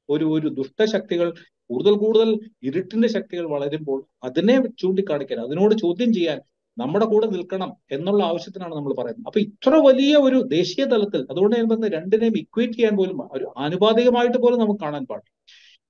ഒരു 0.08 0.24
ഒരു 0.36 0.48
ദുഷ്ടശക്തികൾ 0.58 1.28
കൂടുതൽ 1.70 1.94
കൂടുതൽ 2.00 2.30
ഇരുട്ടിന്റെ 2.68 3.08
ശക്തികൾ 3.14 3.44
വളരുമ്പോൾ 3.52 3.98
അതിനെ 4.28 4.56
ചൂണ്ടിക്കാണിക്കാൻ 4.80 5.38
അതിനോട് 5.46 5.74
ചോദ്യം 5.84 6.10
ചെയ്യാൻ 6.12 6.38
നമ്മുടെ 6.76 7.06
കൂടെ 7.12 7.26
നിൽക്കണം 7.34 7.70
എന്നുള്ള 7.96 8.20
ആവശ്യത്തിനാണ് 8.30 8.74
നമ്മൾ 8.76 8.92
പറയുന്നത്. 9.00 9.26
അപ്പൊ 9.28 9.40
ഇത്ര 9.46 9.74
വലിയ 9.88 10.14
ഒരു 10.26 10.38
ദേശീയ 10.56 10.84
തലത്തിൽ 10.84 11.20
അതുകൊണ്ട് 11.30 11.56
ഞാൻ 11.56 11.66
പറഞ്ഞ 11.72 11.88
രണ്ടിനെയും 11.96 12.36
ഇക്വേറ്റ് 12.42 12.76
ചെയ്യാൻ 12.78 12.96
പോലും 13.00 13.18
ഒരു 13.36 13.46
ആനുപാതികമായിട്ട് 13.64 14.38
പോലും 14.44 14.58
നമുക്ക് 14.62 14.82
കാണാൻ 14.84 15.04
പാടില്ല. 15.10 15.30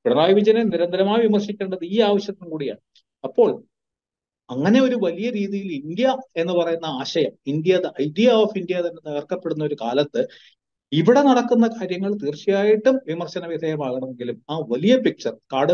പിണറായി 0.05 0.35
വിജയനെ 0.39 0.63
നിരന്തരമായി 0.73 1.23
വിമർശിക്കേണ്ടത് 1.27 1.85
ഈ 1.95 1.99
ആവശ്യത്തിനും 2.09 2.51
കൂടിയാണ്. 2.51 2.83
അപ്പോൾ 3.25 3.51
അങ്ങനെ 4.49 4.79
ഒരു 4.87 4.97
വലിയ 5.07 5.29
രീതിയിൽ 5.31 5.69
ഇന്ത്യ 5.81 6.07
എന്ന് 6.37 6.53
പറയുന്ന 6.53 6.87
ആശയം 7.03 7.33
ഇന്ത്യ 7.53 7.81
ഐഡിയ 8.07 8.29
ഓഫ് 8.41 8.59
ഇന്ത്യ 8.61 8.81
തന്നെ 8.87 9.01
തകർക്കപ്പെടുന്ന 9.09 9.65
ഒരു 9.65 9.77
കാലത്ത് 9.81 10.23
ഇവിടെ 10.97 11.21
നടക്കുന്ന 11.29 11.67
കാര്യങ്ങൾ 11.77 12.11
തീർച്ചയായിട്ടും 12.23 12.97
വിമർശന 13.11 13.45
വിധേയമാകണമെങ്കിലും 13.53 14.37
ആ 14.53 14.55
വലിയ 14.73 14.95
പിക്ചർ 15.05 15.35
കാട് 15.53 15.73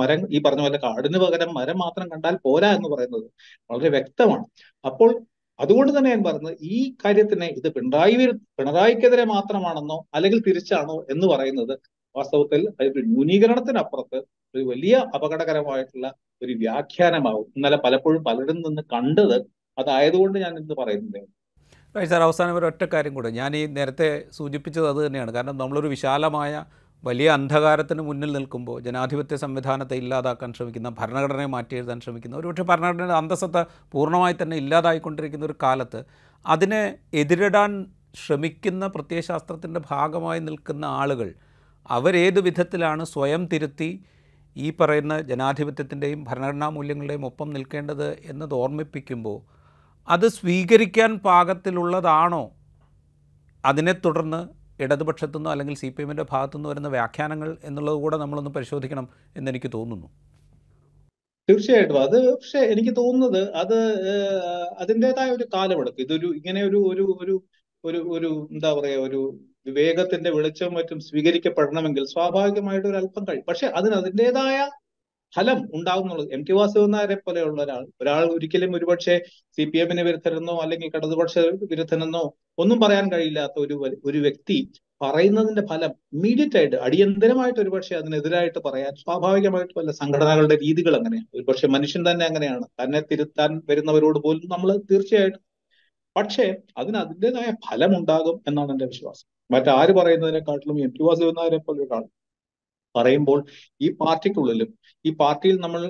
മരം 0.00 0.20
ഈ 0.34 0.38
പറഞ്ഞ 0.46 0.62
പോലെ 0.66 0.78
കാടിന് 0.78 1.18
പകരം 1.24 1.50
മരം 1.58 1.78
മാത്രം 1.84 2.06
കണ്ടാൽ 2.12 2.36
പോരാ 2.46 2.70
എന്ന് 2.78 2.88
പറയുന്നത് 2.94 3.26
വളരെ 3.70 3.90
വ്യക്തമാണ്. 3.96 4.44
അപ്പോൾ 4.84 5.10
അതുകൊണ്ട് 5.58 5.92
തന്നെ 5.96 6.10
ഞാൻ 6.10 6.22
പറഞ്ഞത് 6.28 6.56
ഈ 6.74 6.78
കാര്യത്തിനെ 7.04 7.48
ഇത് 7.58 7.68
പിണറായി 7.76 8.14
പിണറായിക്കെതിരെ 8.58 9.24
മാത്രമാണെന്നോ 9.34 9.98
അല്ലെങ്കിൽ 10.14 10.40
തിരിച്ചാണോ 10.48 10.96
എന്ന് 11.14 11.26
പറയുന്നത് 11.32 11.74
വാസ്തവത്തിൽ 12.14 12.62
അതൊരു 12.80 13.06
ന്യൂനീകരണത്തിനപ്പുറത്ത് 13.12 14.18
ഒരു 14.54 14.62
വലിയ 14.70 14.94
അപകടകരമായിട്ടുള്ള 15.16 16.06
ഒരു 16.42 16.52
വ്യാഖ്യാനമാവും. 16.62 17.46
ഇന്നലെ 17.56 17.78
പലപ്പോഴും 17.84 18.22
പലരും 18.24 18.58
നിന്ന് 18.66 18.82
കണ്ടത് 18.94 19.36
അതായതുകൊണ്ട് 19.78 20.36
ഞാൻ 20.38 20.52
ഇന്ന് 20.62 20.74
പറയുന്നത് 20.80 21.20
സാർ 21.94 22.22
അവസാനം 22.22 22.54
ഒരു 22.56 22.66
ഒറ്റ 22.66 22.82
കാര്യം 22.84 23.14
കൂടെ. 23.14 23.30
ഞാൻ 23.30 23.50
ഈ 23.56 23.66
നേരത്തെ 23.78 24.06
സൂചിപ്പിച്ചത് 24.32 24.86
അത് 24.88 25.00
തന്നെയാണ്. 25.06 25.30
കാരണം 25.32 25.56
നമ്മളൊരു 25.56 25.88
വിശാലമായ 25.88 26.52
വലിയ 27.04 27.28
അന്ധകാരത്തിന് 27.30 28.02
മുന്നിൽ 28.02 28.30
നിൽക്കുമ്പോൾ 28.32 28.76
ജനാധിപത്യ 28.80 29.36
സംവിധാനത്തെ 29.36 29.96
ഇല്ലാതാക്കാൻ 29.96 30.50
ശ്രമിക്കുന്ന 30.52 30.88
ഭരണഘടനയെ 30.88 31.46
മാറ്റി 31.46 31.74
എഴുതാൻ 31.76 32.00
ശ്രമിക്കുന്ന 32.00 32.36
ഒരുപക്ഷെ 32.36 32.62
ഭരണഘടനയുടെ 32.62 33.12
അന്തസ്സത്ത 33.12 33.60
പൂർണമായി 33.94 34.34
തന്നെ 34.42 34.56
ഇല്ലാതായിക്കൊണ്ടിരിക്കുന്ന 34.56 35.44
ഒരു 35.44 35.56
കാലത്ത് 35.62 36.00
അതിനെ 36.44 36.82
എതിരിടാൻ 37.14 37.72
ശ്രമിക്കുന്ന 38.14 38.86
പ്രത്യയശാസ്ത്രത്തിന്റെ 38.86 39.80
ഭാഗമായി 39.90 40.40
നിൽക്കുന്ന 40.40 40.84
ആളുകൾ 41.00 41.28
അവരേത് 41.90 42.40
വിധത്തിലാണ് 42.40 43.04
സ്വയം 43.04 43.44
തിരുത്തി 43.52 43.90
ഈ 44.56 44.68
പറയുന്ന 44.80 45.14
ജനാധിപത്യത്തിന്റെയും 45.20 46.24
ഭരണഘടനാ 46.24 46.68
മൂല്യങ്ങളുടെയും 46.68 47.26
ഒപ്പം 47.26 47.50
നിൽക്കേണ്ടത് 47.50 48.08
എന്നത് 48.24 48.54
ഓർമ്മിപ്പിക്കുമ്പോൾ 48.54 49.38
അത് 50.08 50.26
സ്വീകരിക്കാൻ 50.28 51.18
പാകത്തിലുള്ളതാണോ? 51.18 52.42
അതിനെ 53.64 53.92
തുടർന്ന് 54.04 54.40
ഇടതുപക്ഷത്തുനിന്നോ 54.80 55.50
അല്ലെങ്കിൽ 55.50 55.74
സി 55.74 55.88
പി 55.88 56.02
എമ്മിന്റെ 56.02 56.22
ഭാഗത്തുനിന്ന് 56.30 56.68
വരുന്ന 56.68 56.88
വ്യാഖ്യാനങ്ങൾ 56.88 57.56
എന്നുള്ളത് 57.64 57.96
കൂടെ 57.96 58.16
നമ്മളൊന്ന് 58.16 58.50
പരിശോധിക്കണം 58.50 59.06
എന്നെനിക്ക് 59.36 59.70
തോന്നുന്നു. 59.72 60.08
തീർച്ചയായിട്ടും. 61.48 62.02
അത് 62.02 62.16
പക്ഷെ 62.34 62.58
എനിക്ക് 62.72 62.96
തോന്നുന്നത് 62.96 63.42
അത് 63.52 63.78
അതിന്റെതായ 64.80 65.30
ഒരു 65.30 65.46
കാലമെടുക്കും. 65.54 66.02
ഇതൊരു 66.02 66.28
ഇങ്ങനെ 66.38 66.62
ഒരു 66.62 66.80
ഒരു 66.92 67.04
ഒരു 67.22 67.34
ഒരു 67.84 68.00
ഒരു 68.16 68.30
എന്താ 68.52 68.70
പറയാ 68.72 68.98
ഒരു 69.00 69.20
വിവേകത്തിന്റെ 69.66 70.30
വെളിച്ചം 70.30 70.70
മറ്റും 70.74 71.00
സ്വീകരിക്കപ്പെടണമെങ്കിൽ 71.00 72.04
സ്വാഭാവികമായിട്ട് 72.14 72.88
ഒരു 72.88 72.96
അല്പം 72.96 73.24
കഴിയും 73.24 73.48
പക്ഷെ 73.48 73.66
അതിന് 73.78 73.94
അതിന്റെതായ 73.94 74.56
ഫലം 75.34 75.58
ഉണ്ടാകുന്നുള്ളത് 75.72 76.28
എം 76.32 76.42
ടി 76.42 76.52
വാസുദേവൻ 76.52 76.90
നായരെ 76.90 77.16
പോലെയുള്ള 77.16 77.62
ഒരാൾ 77.62 77.86
ഒരാൾ 78.00 78.24
ഒരിക്കലും 78.26 78.74
ഒരുപക്ഷെ 78.74 79.16
സി 79.58 79.64
പി 79.64 79.78
എമ്മിന് 79.78 80.02
വിരുദ്ധനെന്നോ 80.02 80.56
അല്ലെങ്കിൽ 80.56 80.90
ഇടതുപക്ഷ 80.90 81.34
വിരുദ്ധനെന്നോ 81.72 82.24
ഒന്നും 82.58 82.80
പറയാൻ 82.80 83.06
കഴിയില്ലാത്ത 83.12 83.56
ഒരു 83.58 83.76
ഒരു 84.04 84.18
വ്യക്തി 84.18 84.58
പറയുന്നതിന്റെ 85.00 85.62
ഫലം 85.66 85.92
ഇമ്മീഡിയറ്റ് 86.12 86.56
ആയിട്ട് 86.56 86.76
അടിയന്തരമായിട്ട് 86.76 87.60
ഒരുപക്ഷെ 87.60 87.94
അതിനെതിരായിട്ട് 87.94 88.58
പറയാൻ 88.58 88.92
സ്വാഭാവികമായിട്ട് 88.96 89.74
വല്ല 89.78 89.90
സംഘടനകളുടെ 89.92 90.56
രീതികൾ 90.56 90.94
അങ്ങനെയാണ്. 90.96 91.28
ഒരുപക്ഷെ 91.34 91.66
മനുഷ്യൻ 91.66 92.02
തന്നെ 92.10 92.24
അങ്ങനെയാണ്. 92.26 92.66
തന്നെ 92.82 93.00
തിരുത്താൻ 93.10 93.62
വരുന്നവരോട് 93.68 94.18
പോലും 94.18 94.46
നമ്മൾ 94.50 94.70
തീർച്ചയായിട്ടും. 94.90 95.42
പക്ഷേ 96.16 96.46
അതിന് 96.76 96.96
അതിന്റെതായ 96.96 97.50
ഫലം 97.68 97.92
ഉണ്ടാകും 97.98 98.36
എന്നാണ് 98.48 98.70
എന്റെ 98.70 98.86
വിശ്വാസം. 98.86 99.26
മറ്റാര് 99.50 99.92
പറയുന്നതിനെക്കാട്ടിലും 99.92 100.76
എം 100.84 100.92
ടി 100.98 101.02
വാസുദേവൻ 101.06 101.34
നായരെ 101.40 101.58
പോലെ 101.58 101.80
ഒരാൾ 101.86 102.04
പറയുമ്പോൾ 102.94 103.38
ഈ 103.80 103.88
പാർട്ടിക്കുള്ളിലും 104.00 104.70
ഈ 105.04 105.10
പാർട്ടിയിൽ 105.20 105.56
നമ്മൾ 105.64 105.82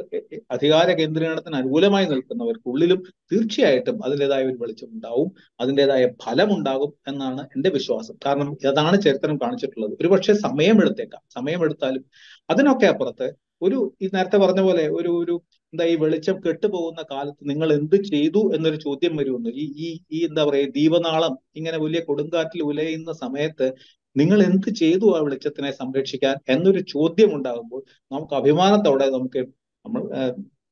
അധികാര 0.50 0.88
കേന്ദ്രീകരണത്തിന് 0.98 1.56
അനുകൂലമായി 1.56 2.06
നിൽക്കുന്നവർക്കുള്ളിലും 2.12 3.00
തീർച്ചയായിട്ടും 3.32 3.96
അതിന്റെതായ 4.06 4.42
ഒരു 4.50 4.58
വെളിച്ചം 4.62 4.88
ഉണ്ടാവും 4.94 5.28
അതിന്റെതായ 5.60 6.04
ഫലമുണ്ടാകും 6.24 6.92
എന്നാണ് 7.08 7.42
എന്റെ 7.56 7.70
വിശ്വാസം. 7.76 8.16
കാരണം 8.26 8.50
അതാണ് 8.72 8.98
ചരിത്രം 9.06 9.36
കാണിച്ചിട്ടുള്ളത്. 9.36 9.94
ഒരുപക്ഷെ 10.00 10.34
സമയമെടുത്തേക്കാം 10.46 11.22
സമയമെടുത്താലും 11.36 12.04
അതിനൊക്കെ 12.48 12.86
അപ്പുറത്ത് 12.92 13.28
ഒരു 13.62 13.78
ഈ 14.02 14.06
നേരത്തെ 14.14 14.38
പറഞ്ഞ 14.44 14.60
പോലെ 14.60 14.84
ഒരു 14.98 15.10
ഒരു 15.22 15.34
എന്താ 15.72 15.84
ഈ 15.90 15.94
വെളിച്ചം 16.02 16.36
കെട്ടുപോകുന്ന 16.46 17.02
കാലത്ത് 17.12 17.42
നിങ്ങൾ 17.50 17.68
എന്ത് 17.76 17.96
ചെയ്തു 18.10 18.40
എന്നൊരു 18.56 18.78
ചോദ്യം 18.86 19.12
വരുമെന്ന്. 19.20 19.50
ഈ 19.62 19.64
ഈ 19.84 19.88
ഈ 20.10 20.20
എന്താ 20.28 20.42
പറയുക 20.48 20.72
ദീപനാളം 20.78 21.34
ഇങ്ങനെ 21.60 21.78
വലിയ 21.84 22.00
കൊടുങ്കാറ്റിൽ 22.08 22.62
ഉലയുന്ന 22.70 23.12
സമയത്ത് 23.22 23.68
നിങ്ങൾ 24.16 24.38
എന്ത് 24.42 24.68
ചെയ്തു 24.70 25.06
ആ 25.16 25.20
വെളിച്ചത്തിനെ 25.20 25.70
സംരക്ഷിക്കാൻ 25.72 26.36
എന്നൊരു 26.48 26.80
ചോദ്യം 26.94 27.30
ഉണ്ടാകുമ്പോൾ 27.36 27.82
നമുക്ക് 28.12 28.34
അഭിമാനത്തോടെ 28.34 29.06
നമുക്ക് 29.10 29.40
നമ്മൾ 29.84 30.02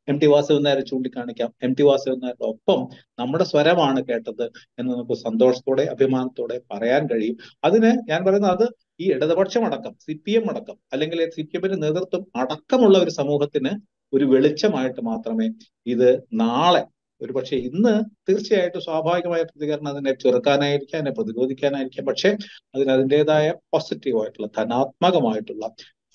എം 0.08 0.16
ടി 0.18 0.26
വാസവൻ 0.26 0.62
നായരെ 0.62 0.82
ചൂണ്ടിക്കാണിക്കാം. 0.82 1.50
എം 1.62 1.72
ടി 1.78 1.82
വാസവൻ 1.82 2.18
നായരുടെ 2.22 2.46
ഒപ്പം 2.46 2.80
നമ്മുടെ 3.18 3.44
സ്വരമാണ് 3.44 4.00
കേട്ടത് 4.04 4.44
എന്ന് 4.78 4.90
നമുക്ക് 4.92 5.16
സന്തോഷത്തോടെ 5.20 5.84
അഭിമാനത്തോടെ 5.84 6.56
പറയാൻ 6.72 7.02
കഴിയും. 7.06 7.36
അതിന് 7.64 7.90
ഞാൻ 8.10 8.20
പറയുന്നത് 8.24 8.52
അത് 8.52 8.66
ഈ 9.00 9.06
ഇടതുപക്ഷം 9.12 9.64
അടക്കം 9.64 9.92
സി 9.98 10.14
പി 10.26 10.32
എം 10.32 10.50
അടക്കം 10.50 10.76
അല്ലെങ്കിൽ 10.92 11.20
സി 11.30 11.42
പി 11.42 11.56
എമ്മിന്റെ 11.56 11.78
നേതൃത്വം 11.86 12.22
അടക്കമുള്ള 12.36 12.98
ഒരു 12.98 13.10
സമൂഹത്തിന് 13.10 13.72
ഒരു 14.12 14.24
വെളിച്ചമായിട്ട് 14.24 15.00
മാത്രമേ 15.00 15.46
ഇത് 15.86 16.08
നാളെ 16.32 16.82
ഒരു 17.22 17.32
പക്ഷെ 17.32 17.56
ഇന്ന് 17.56 18.04
തീർച്ചയായിട്ടും 18.28 18.80
സ്വാഭാവികമായ 18.80 19.42
പ്രതികരണം 19.42 19.88
അതിനെ 19.88 20.12
ചെറുക്കാനായിരിക്കാം 20.14 21.00
അതിനെ 21.00 21.10
പ്രതിരോധിക്കാനായിരിക്കാം. 21.10 22.04
പക്ഷെ 22.04 22.36
അതിന് 22.74 22.90
അതിന്റെതായ 22.90 23.50
പോസിറ്റീവായിട്ടുള്ള 23.50 24.48
ധനാത്മകമായിട്ടുള്ള 24.58 25.66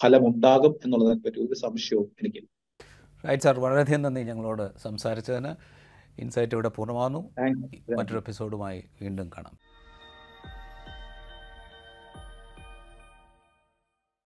ഫലമുണ്ടാകും 0.03 0.75
എന്നുള്ളതിനെ 0.85 1.21
പറ്റി 1.21 1.39
ഒരു 1.39 1.53
സംശയവും 1.53 2.11
എനിക്കില്ല. 2.21 2.49
റൈറ്റ് 3.27 3.43
സാർ 3.43 3.59
വളരെയധികം 3.59 4.01
നന്ദി 4.01 4.21
ഞങ്ങളോട് 4.21 4.77
സംസാരിച്ചതിന്. 4.77 5.55
ഇൻസൈറ്റ് 6.19 6.53
ഇവിടെ 6.53 6.69
പൂർണമാകുന്നു. 6.69 7.21
മറ്റൊരു 7.97 8.17
എപ്പിസോഡുമായി 8.17 8.83
വീണ്ടും 9.01 9.29
കാണാം. 9.37 9.55